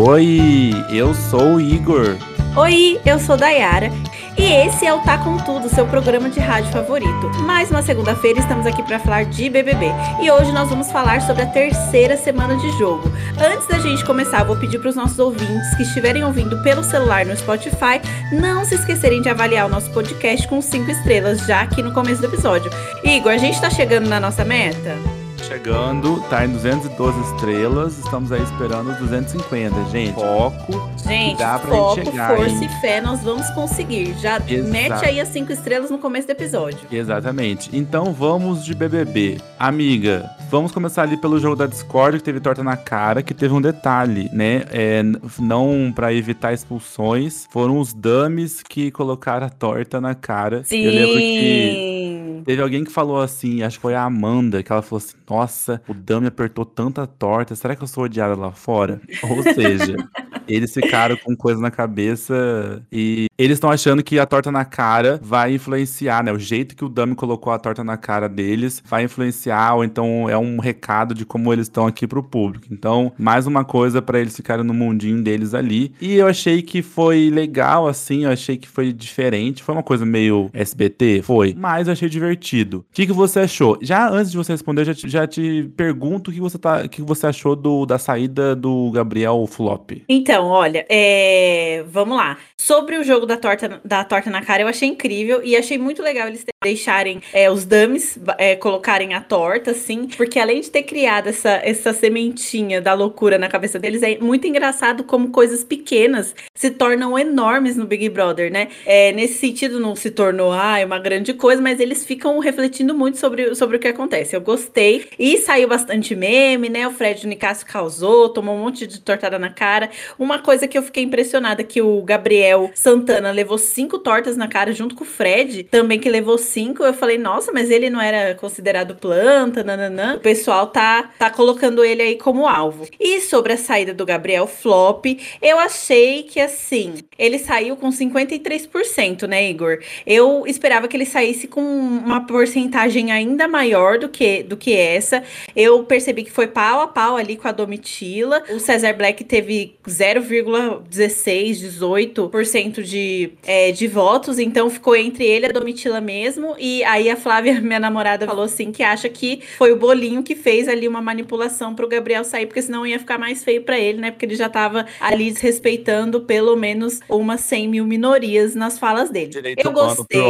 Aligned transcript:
Oi, 0.00 0.70
eu 0.90 1.12
sou 1.12 1.54
o 1.54 1.60
Igor. 1.60 2.16
Oi, 2.56 3.00
eu 3.04 3.18
sou 3.18 3.36
Dayara. 3.36 3.90
E 4.38 4.44
esse 4.44 4.86
é 4.86 4.94
o 4.94 5.00
Tá 5.00 5.18
Com 5.18 5.36
Tudo, 5.38 5.68
seu 5.68 5.88
programa 5.88 6.30
de 6.30 6.38
rádio 6.38 6.70
favorito. 6.70 7.28
Mais 7.42 7.68
uma 7.68 7.82
segunda-feira 7.82 8.38
estamos 8.38 8.64
aqui 8.64 8.80
para 8.84 9.00
falar 9.00 9.24
de 9.24 9.50
BBB. 9.50 9.86
E 10.22 10.30
hoje 10.30 10.52
nós 10.52 10.68
vamos 10.68 10.92
falar 10.92 11.20
sobre 11.22 11.42
a 11.42 11.46
terceira 11.46 12.16
semana 12.16 12.56
de 12.56 12.70
jogo. 12.78 13.10
Antes 13.40 13.66
da 13.66 13.80
gente 13.80 14.04
começar, 14.04 14.44
vou 14.44 14.54
pedir 14.54 14.78
para 14.78 14.90
os 14.90 14.94
nossos 14.94 15.18
ouvintes 15.18 15.74
que 15.76 15.82
estiverem 15.82 16.22
ouvindo 16.22 16.62
pelo 16.62 16.84
celular 16.84 17.26
no 17.26 17.36
Spotify, 17.36 18.00
não 18.30 18.64
se 18.64 18.76
esquecerem 18.76 19.20
de 19.20 19.28
avaliar 19.28 19.66
o 19.66 19.68
nosso 19.68 19.90
podcast 19.90 20.46
com 20.46 20.62
cinco 20.62 20.92
estrelas 20.92 21.44
já 21.44 21.62
aqui 21.62 21.82
no 21.82 21.92
começo 21.92 22.20
do 22.20 22.28
episódio. 22.28 22.70
Igor, 23.02 23.32
a 23.32 23.36
gente 23.36 23.54
está 23.54 23.68
chegando 23.68 24.08
na 24.08 24.20
nossa 24.20 24.44
meta? 24.44 25.17
Chegando, 25.44 26.20
tá 26.28 26.44
em 26.44 26.52
212 26.52 27.34
estrelas, 27.34 27.98
estamos 27.98 28.32
aí 28.32 28.42
esperando 28.42 28.90
os 28.90 28.98
250, 28.98 29.84
gente. 29.86 30.14
Foco. 30.14 30.90
Gente, 31.06 31.38
dá 31.38 31.58
pra 31.58 31.70
foco, 31.70 31.94
gente 31.96 32.10
chegar, 32.10 32.36
força 32.36 32.64
hein? 32.64 32.64
e 32.64 32.80
fé, 32.80 33.00
nós 33.00 33.20
vamos 33.22 33.48
conseguir. 33.50 34.14
Já 34.18 34.36
Exato. 34.46 34.70
mete 34.70 35.04
aí 35.04 35.20
as 35.20 35.28
5 35.28 35.52
estrelas 35.52 35.90
no 35.90 35.98
começo 35.98 36.26
do 36.26 36.30
episódio. 36.30 36.80
Exatamente. 36.90 37.70
Então 37.72 38.12
vamos 38.12 38.64
de 38.64 38.74
BBB. 38.74 39.38
Amiga, 39.58 40.28
vamos 40.50 40.72
começar 40.72 41.02
ali 41.02 41.16
pelo 41.16 41.38
jogo 41.38 41.56
da 41.56 41.66
Discord, 41.66 42.18
que 42.18 42.24
teve 42.24 42.40
torta 42.40 42.62
na 42.62 42.76
cara, 42.76 43.22
que 43.22 43.34
teve 43.34 43.54
um 43.54 43.60
detalhe, 43.60 44.28
né? 44.32 44.64
É, 44.70 45.02
não 45.38 45.92
para 45.94 46.12
evitar 46.12 46.52
expulsões, 46.52 47.46
foram 47.50 47.78
os 47.78 47.92
dummies 47.92 48.62
que 48.62 48.90
colocaram 48.90 49.46
a 49.46 49.50
torta 49.50 50.00
na 50.00 50.14
cara. 50.14 50.62
Sim. 50.64 50.82
Eu 50.82 50.92
lembro 50.92 51.18
que 51.18 52.17
Teve 52.44 52.62
alguém 52.62 52.84
que 52.84 52.92
falou 52.92 53.20
assim, 53.20 53.62
acho 53.62 53.78
que 53.78 53.82
foi 53.82 53.94
a 53.94 54.04
Amanda, 54.04 54.62
que 54.62 54.72
ela 54.72 54.82
falou 54.82 54.98
assim: 54.98 55.16
Nossa, 55.28 55.82
o 55.88 55.94
Dan 55.94 56.20
me 56.20 56.26
apertou 56.28 56.64
tanta 56.64 57.06
torta, 57.06 57.54
será 57.54 57.74
que 57.74 57.82
eu 57.82 57.88
sou 57.88 58.04
odiada 58.04 58.34
lá 58.34 58.52
fora? 58.52 59.00
Ou 59.22 59.42
seja, 59.42 59.96
eles 60.48 60.72
ficaram 60.72 61.16
com 61.16 61.36
coisa 61.36 61.60
na 61.60 61.70
cabeça 61.70 62.82
e 62.90 63.26
eles 63.38 63.56
estão 63.56 63.70
achando 63.70 64.02
que 64.02 64.18
a 64.18 64.26
torta 64.26 64.50
na 64.50 64.64
cara 64.64 65.20
vai 65.22 65.54
influenciar, 65.54 66.24
né? 66.24 66.32
O 66.32 66.38
jeito 66.38 66.74
que 66.74 66.84
o 66.84 66.88
Dami 66.88 67.14
colocou 67.14 67.52
a 67.52 67.58
torta 67.58 67.84
na 67.84 67.96
cara 67.96 68.28
deles 68.28 68.82
vai 68.86 69.04
influenciar, 69.04 69.74
ou 69.74 69.84
então 69.84 70.28
é 70.28 70.36
um 70.36 70.58
recado 70.58 71.14
de 71.14 71.24
como 71.24 71.52
eles 71.52 71.66
estão 71.66 71.86
aqui 71.86 72.06
pro 72.06 72.22
público. 72.22 72.66
Então, 72.70 73.12
mais 73.18 73.46
uma 73.46 73.64
coisa 73.64 74.02
para 74.02 74.18
eles 74.18 74.34
ficarem 74.34 74.64
no 74.64 74.74
mundinho 74.74 75.22
deles 75.22 75.54
ali. 75.54 75.92
E 76.00 76.14
eu 76.14 76.26
achei 76.26 76.62
que 76.62 76.82
foi 76.82 77.30
legal, 77.30 77.86
assim, 77.86 78.24
eu 78.24 78.30
achei 78.30 78.56
que 78.56 78.68
foi 78.68 78.92
diferente. 78.92 79.62
Foi 79.62 79.74
uma 79.74 79.82
coisa 79.82 80.04
meio 80.04 80.50
SBT? 80.52 81.22
Foi. 81.22 81.54
Mas 81.56 81.86
eu 81.86 81.92
achei 81.92 82.08
divertido. 82.08 82.78
O 82.78 82.84
que, 82.92 83.06
que 83.06 83.12
você 83.12 83.40
achou? 83.40 83.78
Já 83.80 84.08
antes 84.10 84.30
de 84.30 84.36
você 84.36 84.52
responder, 84.52 84.84
já 84.84 84.94
te, 84.94 85.08
já 85.08 85.26
te 85.26 85.70
pergunto 85.76 86.30
o 86.30 86.34
que 86.34 86.40
você, 86.40 86.58
tá, 86.58 86.82
o 86.84 86.88
que 86.88 87.02
você 87.02 87.26
achou 87.26 87.54
do, 87.54 87.86
da 87.86 87.98
saída 87.98 88.56
do 88.56 88.90
Gabriel 88.90 89.46
Flop. 89.46 89.92
Então, 90.08 90.37
olha, 90.40 90.86
é... 90.88 91.84
vamos 91.88 92.16
lá. 92.16 92.38
Sobre 92.56 92.96
o 92.96 93.04
jogo 93.04 93.24
da 93.24 93.36
torta, 93.36 93.80
da 93.84 94.04
torta 94.04 94.30
na 94.30 94.42
cara, 94.42 94.62
eu 94.62 94.68
achei 94.68 94.88
incrível 94.88 95.40
e 95.44 95.56
achei 95.56 95.78
muito 95.78 96.02
legal 96.02 96.26
eles 96.26 96.44
deixarem 96.62 97.22
é, 97.32 97.48
os 97.50 97.64
dummies 97.64 98.18
é, 98.36 98.56
colocarem 98.56 99.14
a 99.14 99.20
torta, 99.20 99.70
assim, 99.70 100.08
porque 100.16 100.40
além 100.40 100.60
de 100.60 100.70
ter 100.70 100.82
criado 100.82 101.28
essa, 101.28 101.60
essa 101.62 101.92
sementinha 101.92 102.80
da 102.80 102.94
loucura 102.94 103.38
na 103.38 103.48
cabeça 103.48 103.78
deles, 103.78 104.02
é 104.02 104.18
muito 104.18 104.46
engraçado 104.46 105.04
como 105.04 105.30
coisas 105.30 105.62
pequenas 105.62 106.34
se 106.54 106.70
tornam 106.70 107.16
enormes 107.16 107.76
no 107.76 107.86
Big 107.86 108.08
Brother, 108.08 108.50
né? 108.50 108.68
É, 108.84 109.12
nesse 109.12 109.34
sentido, 109.34 109.78
não 109.78 109.94
se 109.94 110.10
tornou 110.10 110.52
ah, 110.52 110.78
uma 110.84 110.98
grande 110.98 111.32
coisa, 111.32 111.62
mas 111.62 111.78
eles 111.78 112.04
ficam 112.04 112.38
refletindo 112.40 112.94
muito 112.94 113.18
sobre, 113.18 113.54
sobre 113.54 113.76
o 113.76 113.80
que 113.80 113.88
acontece. 113.88 114.34
Eu 114.34 114.40
gostei 114.40 115.08
e 115.18 115.38
saiu 115.38 115.68
bastante 115.68 116.16
meme, 116.16 116.68
né? 116.68 116.86
O 116.88 116.90
Fred 116.90 117.26
Nicásio 117.26 117.66
causou, 117.66 118.28
tomou 118.28 118.56
um 118.56 118.60
monte 118.60 118.86
de 118.86 119.00
tortada 119.00 119.38
na 119.38 119.50
cara. 119.50 119.90
Uma 120.28 120.40
coisa 120.40 120.68
que 120.68 120.76
eu 120.76 120.82
fiquei 120.82 121.04
impressionada 121.04 121.64
que 121.64 121.80
o 121.80 122.02
Gabriel 122.02 122.70
Santana 122.74 123.30
levou 123.30 123.56
cinco 123.56 123.98
tortas 123.98 124.36
na 124.36 124.46
cara 124.46 124.74
junto 124.74 124.94
com 124.94 125.02
o 125.02 125.06
Fred, 125.06 125.62
também 125.62 125.98
que 125.98 126.06
levou 126.10 126.36
cinco. 126.36 126.84
Eu 126.84 126.92
falei, 126.92 127.16
nossa, 127.16 127.50
mas 127.50 127.70
ele 127.70 127.88
não 127.88 127.98
era 127.98 128.34
considerado 128.34 128.94
planta, 128.94 129.64
nananã. 129.64 130.16
O 130.16 130.20
pessoal 130.20 130.66
tá, 130.66 131.12
tá 131.18 131.30
colocando 131.30 131.82
ele 131.82 132.02
aí 132.02 132.16
como 132.16 132.46
alvo. 132.46 132.86
E 133.00 133.22
sobre 133.22 133.54
a 133.54 133.56
saída 133.56 133.94
do 133.94 134.04
Gabriel 134.04 134.46
Flop, 134.46 135.06
eu 135.40 135.58
achei 135.58 136.24
que 136.24 136.38
assim, 136.38 136.96
ele 137.18 137.38
saiu 137.38 137.74
com 137.74 137.88
53%, 137.88 139.26
né, 139.26 139.48
Igor? 139.48 139.78
Eu 140.06 140.44
esperava 140.46 140.88
que 140.88 140.94
ele 140.94 141.06
saísse 141.06 141.48
com 141.48 141.62
uma 141.62 142.26
porcentagem 142.26 143.10
ainda 143.10 143.48
maior 143.48 143.98
do 143.98 144.10
que, 144.10 144.42
do 144.42 144.58
que 144.58 144.76
essa. 144.76 145.22
Eu 145.56 145.84
percebi 145.84 146.22
que 146.22 146.30
foi 146.30 146.48
pau 146.48 146.82
a 146.82 146.86
pau 146.86 147.16
ali 147.16 147.34
com 147.34 147.48
a 147.48 147.52
Domitila. 147.52 148.42
O 148.50 148.60
Cesar 148.60 148.94
Black 148.94 149.24
teve 149.24 149.78
0,16, 150.20 151.60
18% 151.60 152.82
de, 152.82 153.32
é, 153.44 153.72
de 153.72 153.86
votos, 153.86 154.38
então 154.38 154.70
ficou 154.70 154.96
entre 154.96 155.24
ele 155.24 155.46
e 155.46 155.48
a 155.48 155.52
Domitila 155.52 156.00
mesmo. 156.00 156.54
E 156.58 156.82
aí 156.84 157.10
a 157.10 157.16
Flávia, 157.16 157.60
minha 157.62 157.80
namorada, 157.80 158.26
falou 158.26 158.44
assim 158.44 158.72
que 158.72 158.82
acha 158.82 159.08
que 159.08 159.42
foi 159.56 159.72
o 159.72 159.76
bolinho 159.76 160.22
que 160.22 160.34
fez 160.34 160.68
ali 160.68 160.86
uma 160.86 161.00
manipulação 161.00 161.74
pro 161.74 161.88
Gabriel 161.88 162.24
sair, 162.24 162.46
porque 162.46 162.62
senão 162.62 162.86
ia 162.86 162.98
ficar 162.98 163.18
mais 163.18 163.44
feio 163.44 163.62
para 163.62 163.78
ele, 163.78 163.98
né? 163.98 164.10
Porque 164.10 164.26
ele 164.26 164.36
já 164.36 164.48
tava 164.48 164.86
ali 165.00 165.30
desrespeitando 165.30 166.20
pelo 166.22 166.56
menos 166.56 167.00
umas 167.08 167.40
100 167.40 167.68
mil 167.68 167.84
minorias 167.84 168.54
nas 168.54 168.78
falas 168.78 169.10
dele. 169.10 169.28
Direito 169.28 169.64
Eu 169.64 169.72
gostei. 169.72 170.20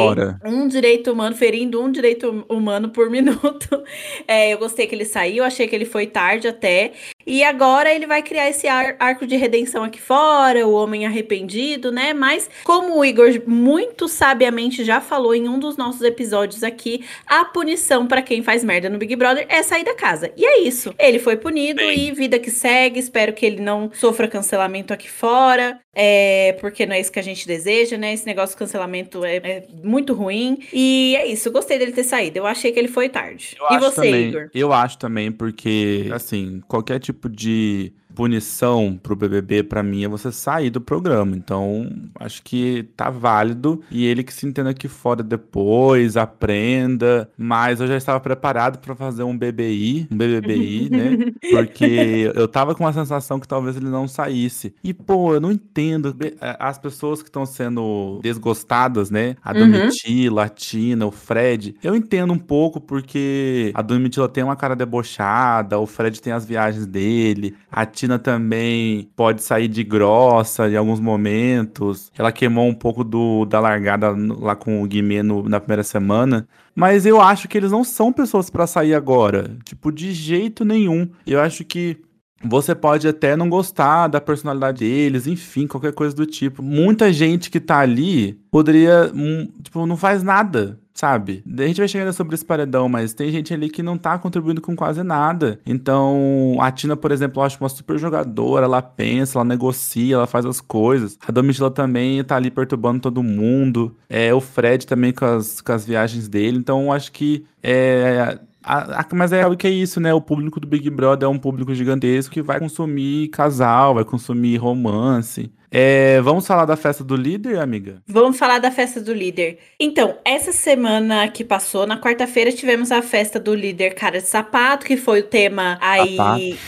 Um 0.45 0.69
direito 0.69 1.13
humano, 1.13 1.35
ferindo 1.35 1.83
um 1.83 1.91
direito 1.91 2.45
humano 2.49 2.91
por 2.91 3.09
minuto. 3.11 3.83
É, 4.27 4.53
eu 4.53 4.59
gostei 4.59 4.87
que 4.87 4.95
ele 4.95 5.05
saiu, 5.05 5.45
achei 5.45 5.67
que 5.67 5.75
ele 5.75 5.85
foi 5.85 6.07
tarde 6.07 6.49
até. 6.49 6.93
E 7.29 7.45
agora 7.45 7.93
ele 7.93 8.07
vai 8.07 8.23
criar 8.23 8.49
esse 8.49 8.67
ar 8.67 8.97
arco 8.99 9.27
de 9.27 9.37
redenção 9.37 9.85
aqui 9.85 10.01
fora, 10.01 10.67
o 10.67 10.73
homem 10.73 11.05
arrependido, 11.05 11.93
né? 11.93 12.15
Mas, 12.15 12.49
como 12.65 12.99
o 12.99 13.05
Igor 13.05 13.29
muito 13.47 14.09
sabiamente 14.09 14.83
já 14.83 14.99
falou 14.99 15.35
em 15.35 15.47
um 15.47 15.59
dos 15.59 15.77
nossos 15.77 16.01
episódios 16.01 16.63
aqui, 16.63 17.05
a 17.27 17.45
punição 17.45 18.07
para 18.07 18.23
quem 18.23 18.43
faz 18.43 18.65
merda 18.65 18.89
no 18.89 18.97
Big 18.97 19.15
Brother 19.15 19.45
é 19.51 19.63
sair 19.63 19.85
da 19.85 19.95
casa. 19.95 20.33
E 20.39 20.43
é 20.43 20.61
isso. 20.63 20.95
Ele 20.99 21.19
foi 21.19 21.37
punido 21.37 21.83
Bem. 21.83 22.09
e 22.09 22.13
vida 22.13 22.39
que 22.39 22.51
segue. 22.51 22.99
Espero 22.99 23.35
que 23.35 23.45
ele 23.45 23.61
não 23.61 23.91
sofra 23.93 24.27
cancelamento 24.27 24.95
aqui 24.95 25.11
fora, 25.11 25.79
é, 25.99 26.57
porque 26.61 26.87
não 26.87 26.95
é 26.95 27.01
isso 27.01 27.13
que 27.13 27.19
a 27.19 27.23
gente 27.23 27.47
deseja, 27.47 27.99
né? 27.99 28.15
Esse 28.15 28.25
negócio 28.25 28.55
de 28.55 28.59
cancelamento 28.59 29.23
é, 29.25 29.37
é 29.37 29.67
muito 29.85 30.15
ruim. 30.15 30.59
E 30.73 31.15
é 31.19 31.27
isso. 31.27 31.51
Gostei 31.53 31.79
dele 31.79 31.93
ter 31.93 32.05
saído. 32.05 32.39
Eu 32.39 32.47
achei 32.47 32.73
que 32.73 32.79
ele 32.79 32.89
foi 32.89 33.09
tarde. 33.09 33.57
Eu 33.71 33.77
e 33.77 33.81
você, 33.81 33.97
também, 33.97 34.29
Igor? 34.29 34.51
Eu 34.55 34.73
acho 34.73 34.97
também, 34.97 35.31
porque, 35.31 36.09
assim, 36.13 36.63
qualquer 36.67 36.99
tipo 36.99 37.19
tipo 37.19 37.29
de 37.29 37.93
punição 38.19 38.99
pro 39.01 39.15
BBB, 39.15 39.63
para 39.63 39.81
mim, 39.81 40.03
é 40.03 40.09
você 40.09 40.33
sair 40.33 40.71
do 40.71 40.81
programa. 40.81 41.37
Então, 41.37 41.89
acho 42.19 42.43
que 42.43 42.89
tá 42.97 43.11
válido. 43.11 43.81
E 43.93 44.05
ele 44.05 44.25
que 44.25 44.35
se 44.35 44.45
entenda 44.45 44.71
aqui 44.71 44.89
fora 44.89 45.23
depois, 45.23 46.17
aprenda. 46.17 47.31
Mas 47.39 47.81
eu 47.81 47.87
já 47.87 47.97
estava 47.97 48.19
preparado 48.19 48.81
para 48.81 48.97
fazer 48.97 49.23
um 49.23 49.39
BBI, 49.39 50.09
um 50.11 50.17
BBBI, 50.17 50.91
né? 50.91 51.33
Porque 51.49 52.33
eu 52.35 52.49
tava 52.49 52.75
com 52.75 52.85
a 52.89 52.93
sensação 52.93 53.39
que 53.39 53.47
talvez 53.47 53.77
ele 53.77 53.89
não 53.89 54.09
saísse. 54.09 54.75
E, 54.83 54.93
pô, 54.93 55.35
eu 55.35 55.41
não 55.41 55.53
entendo. 55.53 56.17
É, 56.41 56.57
as 56.59 56.77
pessoas 56.77 57.23
que 57.23 57.29
estão 57.29 57.47
sendo 57.47 58.19
desgostadas, 58.21 59.13
né? 59.13 59.37
A 59.45 59.53
uhum. 59.53 59.71
Domitila, 59.71 60.47
a 60.47 60.49
Tina, 60.49 61.07
o 61.07 61.13
Fred. 61.13 61.77
Eu 61.85 61.95
entendo 61.95 62.33
um 62.33 62.39
pouco 62.39 62.81
porque 62.81 63.71
a 63.75 63.81
Domitila 63.81 64.29
tem 64.29 64.43
uma 64.43 64.57
cara 64.57 64.75
debochada, 64.75 65.79
o 65.79 65.87
Fred 65.87 66.21
tem 66.21 66.33
as 66.33 66.45
viagens 66.45 66.85
dele, 66.85 67.55
a 67.71 67.87
Tina 67.87 68.08
também 68.17 69.11
pode 69.17 69.43
sair 69.43 69.67
de 69.67 69.83
grossa 69.83 70.69
em 70.69 70.77
alguns 70.77 71.01
momentos. 71.01 72.13
Ela 72.17 72.31
queimou 72.31 72.69
um 72.69 72.75
pouco 72.75 73.03
do, 73.03 73.45
da 73.45 73.59
largada 73.59 74.15
lá 74.17 74.55
com 74.55 74.81
o 74.81 74.87
Guimê 74.87 75.21
no, 75.21 75.49
na 75.49 75.59
primeira 75.59 75.83
semana. 75.83 76.47
Mas 76.77 77.05
eu 77.05 77.21
acho 77.21 77.49
que 77.49 77.59
eles 77.59 77.73
não 77.73 77.83
são 77.83 78.13
pessoas 78.13 78.49
para 78.49 78.69
sair 78.69 78.95
agora. 78.95 79.57
Tipo, 79.65 79.91
de 79.91 80.13
jeito 80.13 80.65
nenhum. 80.65 81.11
Eu 81.27 81.41
acho 81.41 81.65
que 81.65 81.97
você 82.43 82.75
pode 82.75 83.09
até 83.09 83.37
não 83.37 83.49
gostar 83.49 84.09
da 84.09 84.21
personalidade 84.21 84.79
deles, 84.79 85.27
enfim, 85.27 85.67
qualquer 85.67 85.93
coisa 85.93 86.15
do 86.15 86.25
tipo. 86.25 86.63
Muita 86.63 87.13
gente 87.13 87.51
que 87.51 87.59
tá 87.59 87.79
ali 87.79 88.35
poderia, 88.51 89.11
um, 89.15 89.49
tipo, 89.63 89.85
não 89.87 89.97
faz 89.97 90.23
nada, 90.23 90.79
sabe? 90.95 91.43
A 91.47 91.67
gente 91.67 91.79
vai 91.79 91.89
chegando 91.89 92.13
sobre 92.13 92.35
esse 92.35 92.45
paredão, 92.45 92.89
mas 92.89 93.13
tem 93.13 93.31
gente 93.31 93.53
ali 93.53 93.69
que 93.69 93.83
não 93.83 93.99
tá 93.99 94.17
contribuindo 94.19 94.61
com 94.61 94.77
quase 94.77 95.03
nada. 95.03 95.61
Então, 95.67 96.57
a 96.61 96.71
Tina, 96.71 96.97
por 96.97 97.11
exemplo, 97.11 97.41
eu 97.41 97.47
acho 97.47 97.59
uma 97.61 97.69
super 97.69 97.99
jogadora, 97.99 98.67
ela 98.67 98.83
pensa, 98.83 99.39
ela 99.39 99.45
negocia, 99.45 100.15
ela 100.15 100.27
faz 100.27 100.47
as 100.47 100.61
coisas. 100.61 101.19
A 101.27 101.33
Domitila 101.33 101.71
também 101.71 102.23
tá 102.23 102.37
ali 102.37 102.51
perturbando 102.51 103.01
todo 103.01 103.23
mundo. 103.23 103.97
É, 104.09 104.33
o 104.33 104.41
Fred 104.41 104.87
também 104.87 105.13
com 105.13 105.25
as, 105.25 105.61
com 105.61 105.73
as 105.73 105.85
viagens 105.85 106.29
dele. 106.29 106.59
Então, 106.59 106.85
eu 106.85 106.93
acho 106.93 107.11
que 107.11 107.45
é, 107.63 108.39
a, 108.69 109.01
a, 109.01 109.07
mas 109.15 109.33
é 109.33 109.47
o 109.47 109.57
que 109.57 109.67
é 109.67 109.71
isso, 109.71 109.99
né? 109.99 110.13
O 110.13 110.21
público 110.21 110.61
do 110.61 110.67
Big 110.67 110.91
Brother 110.91 111.27
é 111.27 111.31
um 111.31 111.39
público 111.39 111.75
gigantesco 111.75 112.35
que 112.35 112.43
vai 112.43 112.59
consumir 112.59 113.29
casal, 113.29 113.95
vai 113.95 114.05
consumir 114.05 114.59
romance. 114.59 115.51
É, 115.71 116.21
vamos 116.23 116.47
falar 116.47 116.65
da 116.65 116.77
festa 116.77 117.05
do 117.05 117.15
líder, 117.15 117.59
amiga? 117.59 118.03
Vamos 118.07 118.39
falar 118.39 118.59
da 118.59 118.71
festa 118.71 119.01
do 119.01 119.13
líder. 119.13 119.59
Então, 119.79 120.17
essa 120.25 120.53
semana 120.53 121.29
que 121.29 121.45
passou, 121.45 121.87
na 121.87 122.01
quarta-feira, 122.01 122.51
tivemos 122.51 122.91
a 122.91 123.03
festa 123.03 123.39
do 123.39 123.55
líder 123.55 123.95
Cara 123.95 124.21
de 124.21 124.27
Sapato, 124.27 124.87
que 124.87 124.97
foi 124.97 125.21
o 125.21 125.25
tema 125.25 125.79
aí. 125.81 126.17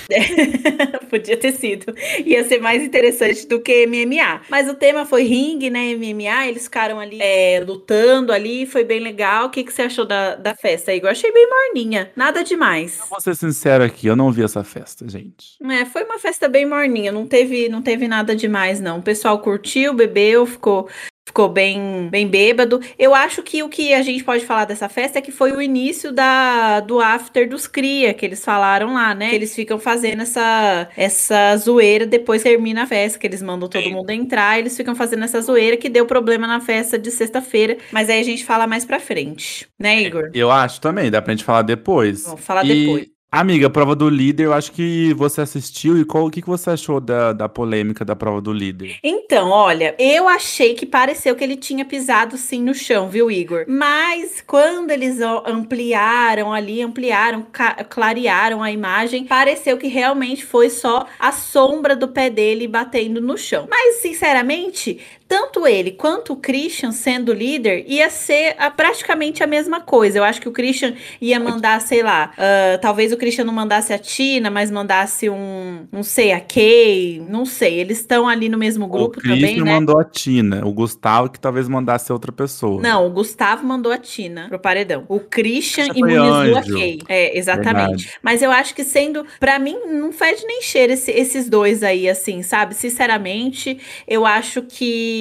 Podia 1.09 1.37
ter 1.37 1.53
sido. 1.53 1.95
Ia 2.25 2.45
ser 2.45 2.61
mais 2.61 2.83
interessante 2.83 3.47
do 3.47 3.61
que 3.61 3.87
MMA. 3.87 4.43
Mas 4.49 4.69
o 4.69 4.75
tema 4.75 5.05
foi 5.05 5.23
ringue, 5.23 5.71
né? 5.71 5.95
MMA. 5.95 6.47
Eles 6.47 6.65
ficaram 6.65 7.01
ali 7.01 7.19
é, 7.21 7.63
lutando 7.67 8.33
ali. 8.33 8.67
Foi 8.67 8.85
bem 8.85 9.01
legal. 9.01 9.47
O 9.47 9.51
que, 9.51 9.65
que 9.65 9.73
você 9.73 9.83
achou 9.83 10.05
da, 10.05 10.37
da 10.37 10.55
festa, 10.55 10.95
Igor? 10.95 11.11
Achei 11.11 11.33
bem 11.33 11.49
morninha. 11.49 12.13
Nada 12.15 12.45
demais. 12.45 12.99
Eu 13.01 13.07
vou 13.07 13.21
ser 13.21 13.35
sincero 13.35 13.83
aqui, 13.83 14.07
eu 14.07 14.17
não 14.17 14.31
vi 14.31 14.43
essa 14.43 14.63
festa, 14.63 15.09
gente. 15.09 15.57
É, 15.71 15.85
foi 15.85 16.05
uma 16.05 16.19
festa 16.19 16.49
bem 16.49 16.67
morninha. 16.67 17.11
Não 17.11 17.27
teve, 17.27 17.69
não 17.69 17.83
teve 17.83 18.07
nada 18.07 18.37
demais, 18.37 18.81
não. 18.81 18.90
O 18.99 19.03
pessoal 19.03 19.39
curtiu, 19.39 19.95
bebeu, 19.95 20.47
ficou 20.47 20.89
ficou 21.31 21.49
bem, 21.49 22.09
bem 22.11 22.27
bêbado. 22.27 22.81
Eu 22.99 23.15
acho 23.15 23.43
que 23.43 23.63
o 23.63 23.69
que 23.69 23.95
a 23.95 24.03
gente 24.03 24.23
pode 24.25 24.45
falar 24.45 24.65
dessa 24.65 24.89
festa 24.89 25.19
é 25.19 25.23
que 25.23 25.31
foi 25.31 25.53
o 25.53 25.63
início 25.63 26.13
da, 26.13 26.81
do 26.81 27.01
after 27.01 27.49
dos 27.49 27.67
cria, 27.67 28.13
que 28.13 28.27
eles 28.27 28.45
falaram 28.45 28.95
lá, 28.95 29.15
né? 29.15 29.33
Eles 29.35 29.55
ficam 29.55 29.79
fazendo 29.79 30.23
essa, 30.23 30.89
essa 30.97 31.57
zoeira, 31.57 32.05
depois 32.05 32.43
termina 32.43 32.83
a 32.83 32.87
festa, 32.87 33.19
que 33.19 33.27
eles 33.27 33.43
mandam 33.43 33.69
todo 33.69 33.83
Sim. 33.83 33.93
mundo 33.93 34.11
entrar, 34.11 34.59
eles 34.59 34.77
ficam 34.77 34.95
fazendo 34.95 35.25
essa 35.25 35.41
zoeira 35.41 35.77
que 35.77 35.89
deu 35.89 36.05
problema 36.05 36.47
na 36.47 36.61
festa 36.61 36.99
de 36.99 37.11
sexta-feira, 37.11 37.79
mas 37.93 38.11
aí 38.11 38.21
a 38.21 38.25
gente 38.25 38.45
fala 38.45 38.67
mais 38.67 38.85
pra 38.85 38.99
frente, 38.99 39.69
né, 39.79 40.03
Igor? 40.03 40.31
Eu 40.35 40.51
acho 40.51 40.81
também, 40.81 41.11
dá 41.11 41.23
pra 41.23 41.33
gente 41.33 41.45
falar 41.45 41.63
depois. 41.63 42.25
Vamos 42.25 42.41
falar 42.41 42.65
e... 42.65 42.87
depois. 42.87 43.20
Amiga, 43.33 43.71
prova 43.71 43.95
do 43.95 44.09
líder, 44.09 44.47
eu 44.47 44.53
acho 44.53 44.73
que 44.73 45.15
você 45.15 45.41
assistiu 45.41 45.97
e 45.97 46.05
qual, 46.05 46.27
o 46.27 46.31
que, 46.33 46.43
que 46.43 46.49
você 46.49 46.71
achou 46.71 47.01
da, 47.01 47.33
da 47.33 47.49
polêmica 47.49 48.05
da 48.05 48.17
prova 48.17 48.41
do 48.41 48.53
líder? 48.53 48.97
Então, 49.05 49.51
olha, 49.51 49.95
eu 50.01 50.27
achei 50.27 50.75
que 50.75 50.85
pareceu 50.85 51.37
que 51.37 51.45
ele 51.45 51.55
tinha 51.55 51.85
pisado 51.85 52.37
sim 52.37 52.61
no 52.61 52.75
chão, 52.75 53.09
viu, 53.09 53.31
Igor? 53.31 53.67
Mas 53.69 54.43
quando 54.45 54.91
eles 54.91 55.21
ampliaram 55.47 56.53
ali, 56.53 56.83
ampliaram, 56.83 57.47
clarearam 57.89 58.65
a 58.65 58.73
imagem, 58.73 59.25
pareceu 59.25 59.79
que 59.79 59.87
realmente 59.87 60.45
foi 60.45 60.69
só 60.69 61.07
a 61.17 61.31
sombra 61.31 61.95
do 61.95 62.09
pé 62.09 62.31
dele 62.31 62.67
batendo 62.67 63.21
no 63.21 63.39
chão. 63.39 63.69
Mas, 63.71 63.99
sinceramente, 64.03 64.99
tanto 65.31 65.65
ele 65.65 65.93
quanto 65.93 66.33
o 66.33 66.37
Christian 66.37 66.91
sendo 66.91 67.33
líder 67.33 67.85
ia 67.87 68.11
ser 68.11 68.57
a, 68.59 68.69
praticamente 68.69 69.45
a 69.45 69.47
mesma 69.47 69.81
coisa. 69.81 70.19
Eu 70.19 70.25
acho 70.25 70.41
que 70.41 70.49
o 70.49 70.53
Christian 70.53 70.95
ia 71.21 71.39
mandar, 71.39 71.81
sei 71.81 72.03
lá, 72.03 72.33
uh, 72.33 72.81
talvez 72.81 73.13
o 73.13 73.17
Christian 73.17 73.45
não 73.45 73.55
mandasse 73.55 73.93
a 73.93 73.99
Tina, 73.99 74.51
mas 74.51 74.73
mandasse 74.73 75.31
um, 75.31 75.87
não 75.93 76.03
sei, 76.03 76.33
a 76.33 76.41
Kay, 76.41 77.25
não 77.29 77.47
sei. 77.47 77.79
Eles 77.79 77.99
estão 77.99 78.27
ali 78.27 78.49
no 78.49 78.59
mesmo 78.59 78.89
grupo 78.89 79.21
também, 79.21 79.31
né? 79.31 79.37
O 79.37 79.41
Christian 79.53 79.65
mandou 79.67 80.01
a 80.01 80.05
Tina, 80.05 80.67
o 80.67 80.73
Gustavo 80.73 81.31
que 81.31 81.39
talvez 81.39 81.69
mandasse 81.69 82.13
outra 82.13 82.33
pessoa. 82.33 82.83
Não, 82.83 83.07
o 83.07 83.11
Gustavo 83.11 83.65
mandou 83.65 83.93
a 83.93 83.99
Tina 83.99 84.49
pro 84.49 84.59
paredão. 84.59 85.05
O 85.07 85.21
Christian 85.21 85.91
imunizou 85.95 86.59
a 86.59 86.63
Kay. 86.63 86.99
É, 87.09 87.39
exatamente. 87.39 88.05
Verdade. 88.05 88.19
Mas 88.21 88.43
eu 88.43 88.51
acho 88.51 88.75
que 88.75 88.83
sendo, 88.83 89.25
para 89.39 89.61
mim, 89.61 89.79
não 89.87 90.11
fede 90.11 90.45
nem 90.45 90.61
cheiro 90.61 90.93
esse, 90.93 91.13
esses 91.13 91.49
dois 91.49 91.85
aí, 91.85 92.09
assim, 92.09 92.43
sabe? 92.43 92.75
Sinceramente, 92.75 93.79
eu 94.09 94.27
acho 94.27 94.63
que 94.63 95.20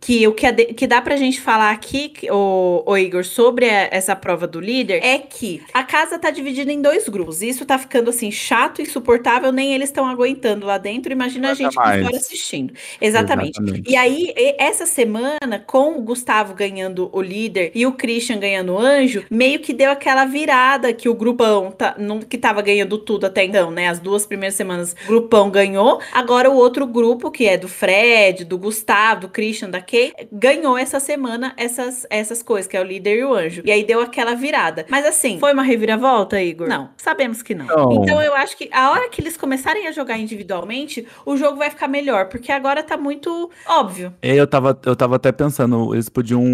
que, 0.00 0.26
o 0.26 0.32
que, 0.32 0.52
que 0.52 0.86
dá 0.86 1.00
pra 1.00 1.16
gente 1.16 1.40
falar 1.40 1.70
aqui, 1.70 2.12
o, 2.30 2.82
o 2.86 2.96
Igor, 2.96 3.24
sobre 3.24 3.68
a, 3.68 3.88
essa 3.90 4.14
prova 4.16 4.46
do 4.46 4.60
líder, 4.60 5.04
é 5.04 5.18
que 5.18 5.62
a 5.72 5.82
casa 5.82 6.18
tá 6.18 6.30
dividida 6.30 6.72
em 6.72 6.80
dois 6.80 7.08
grupos. 7.08 7.42
Isso 7.42 7.64
tá 7.64 7.78
ficando 7.78 8.10
assim 8.10 8.30
chato, 8.30 8.82
insuportável, 8.82 9.52
nem 9.52 9.74
eles 9.74 9.88
estão 9.88 10.06
aguentando 10.06 10.66
lá 10.66 10.78
dentro. 10.78 11.12
Imagina 11.12 11.50
a 11.50 11.54
gente 11.54 11.74
mais. 11.74 12.02
fora 12.02 12.16
assistindo. 12.16 12.74
Exatamente. 13.00 13.58
Exatamente. 13.58 13.90
E 13.90 13.96
aí, 13.96 14.32
essa 14.58 14.86
semana, 14.86 15.62
com 15.66 15.98
o 15.98 16.02
Gustavo 16.02 16.54
ganhando 16.54 17.08
o 17.12 17.20
líder 17.20 17.70
e 17.74 17.86
o 17.86 17.92
Christian 17.92 18.38
ganhando 18.38 18.74
o 18.74 18.78
anjo, 18.78 19.24
meio 19.30 19.60
que 19.60 19.72
deu 19.72 19.90
aquela 19.90 20.24
virada 20.24 20.92
que 20.92 21.08
o 21.08 21.14
grupão 21.14 21.70
tá, 21.70 21.94
não, 21.98 22.20
que 22.20 22.38
tava 22.38 22.62
ganhando 22.62 22.98
tudo 22.98 23.26
até 23.26 23.44
então, 23.44 23.70
né? 23.70 23.88
As 23.88 23.98
duas 23.98 24.26
primeiras 24.26 24.54
semanas, 24.54 24.94
o 25.04 25.06
grupão 25.06 25.50
ganhou. 25.50 26.00
Agora 26.12 26.50
o 26.50 26.56
outro 26.56 26.86
grupo, 26.86 27.30
que 27.30 27.46
é 27.46 27.56
do 27.56 27.68
Fred, 27.68 28.44
do 28.44 28.58
Gustavo, 28.58 29.23
do 29.24 29.28
Christian, 29.28 29.70
da 29.70 29.80
Kay, 29.80 30.12
ganhou 30.30 30.76
essa 30.76 31.00
semana 31.00 31.54
essas, 31.56 32.06
essas 32.10 32.42
coisas, 32.42 32.70
que 32.70 32.76
é 32.76 32.80
o 32.80 32.84
líder 32.84 33.18
e 33.18 33.24
o 33.24 33.34
anjo. 33.34 33.62
E 33.64 33.72
aí 33.72 33.84
deu 33.84 34.00
aquela 34.00 34.34
virada. 34.34 34.84
Mas 34.88 35.06
assim, 35.06 35.38
foi 35.40 35.52
uma 35.52 35.62
reviravolta, 35.62 36.40
Igor? 36.40 36.68
Não, 36.68 36.90
sabemos 36.96 37.42
que 37.42 37.54
não. 37.54 37.66
não. 37.66 37.92
Então 37.92 38.20
eu 38.20 38.34
acho 38.34 38.56
que 38.56 38.68
a 38.72 38.90
hora 38.90 39.08
que 39.08 39.20
eles 39.20 39.36
começarem 39.36 39.86
a 39.86 39.92
jogar 39.92 40.18
individualmente, 40.18 41.06
o 41.24 41.36
jogo 41.36 41.56
vai 41.56 41.70
ficar 41.70 41.88
melhor, 41.88 42.28
porque 42.28 42.52
agora 42.52 42.82
tá 42.82 42.96
muito 42.96 43.50
óbvio. 43.66 44.12
É, 44.20 44.34
eu 44.34 44.46
tava, 44.46 44.78
eu 44.84 44.94
tava 44.94 45.16
até 45.16 45.32
pensando, 45.32 45.94
eles 45.94 46.08
podiam. 46.08 46.44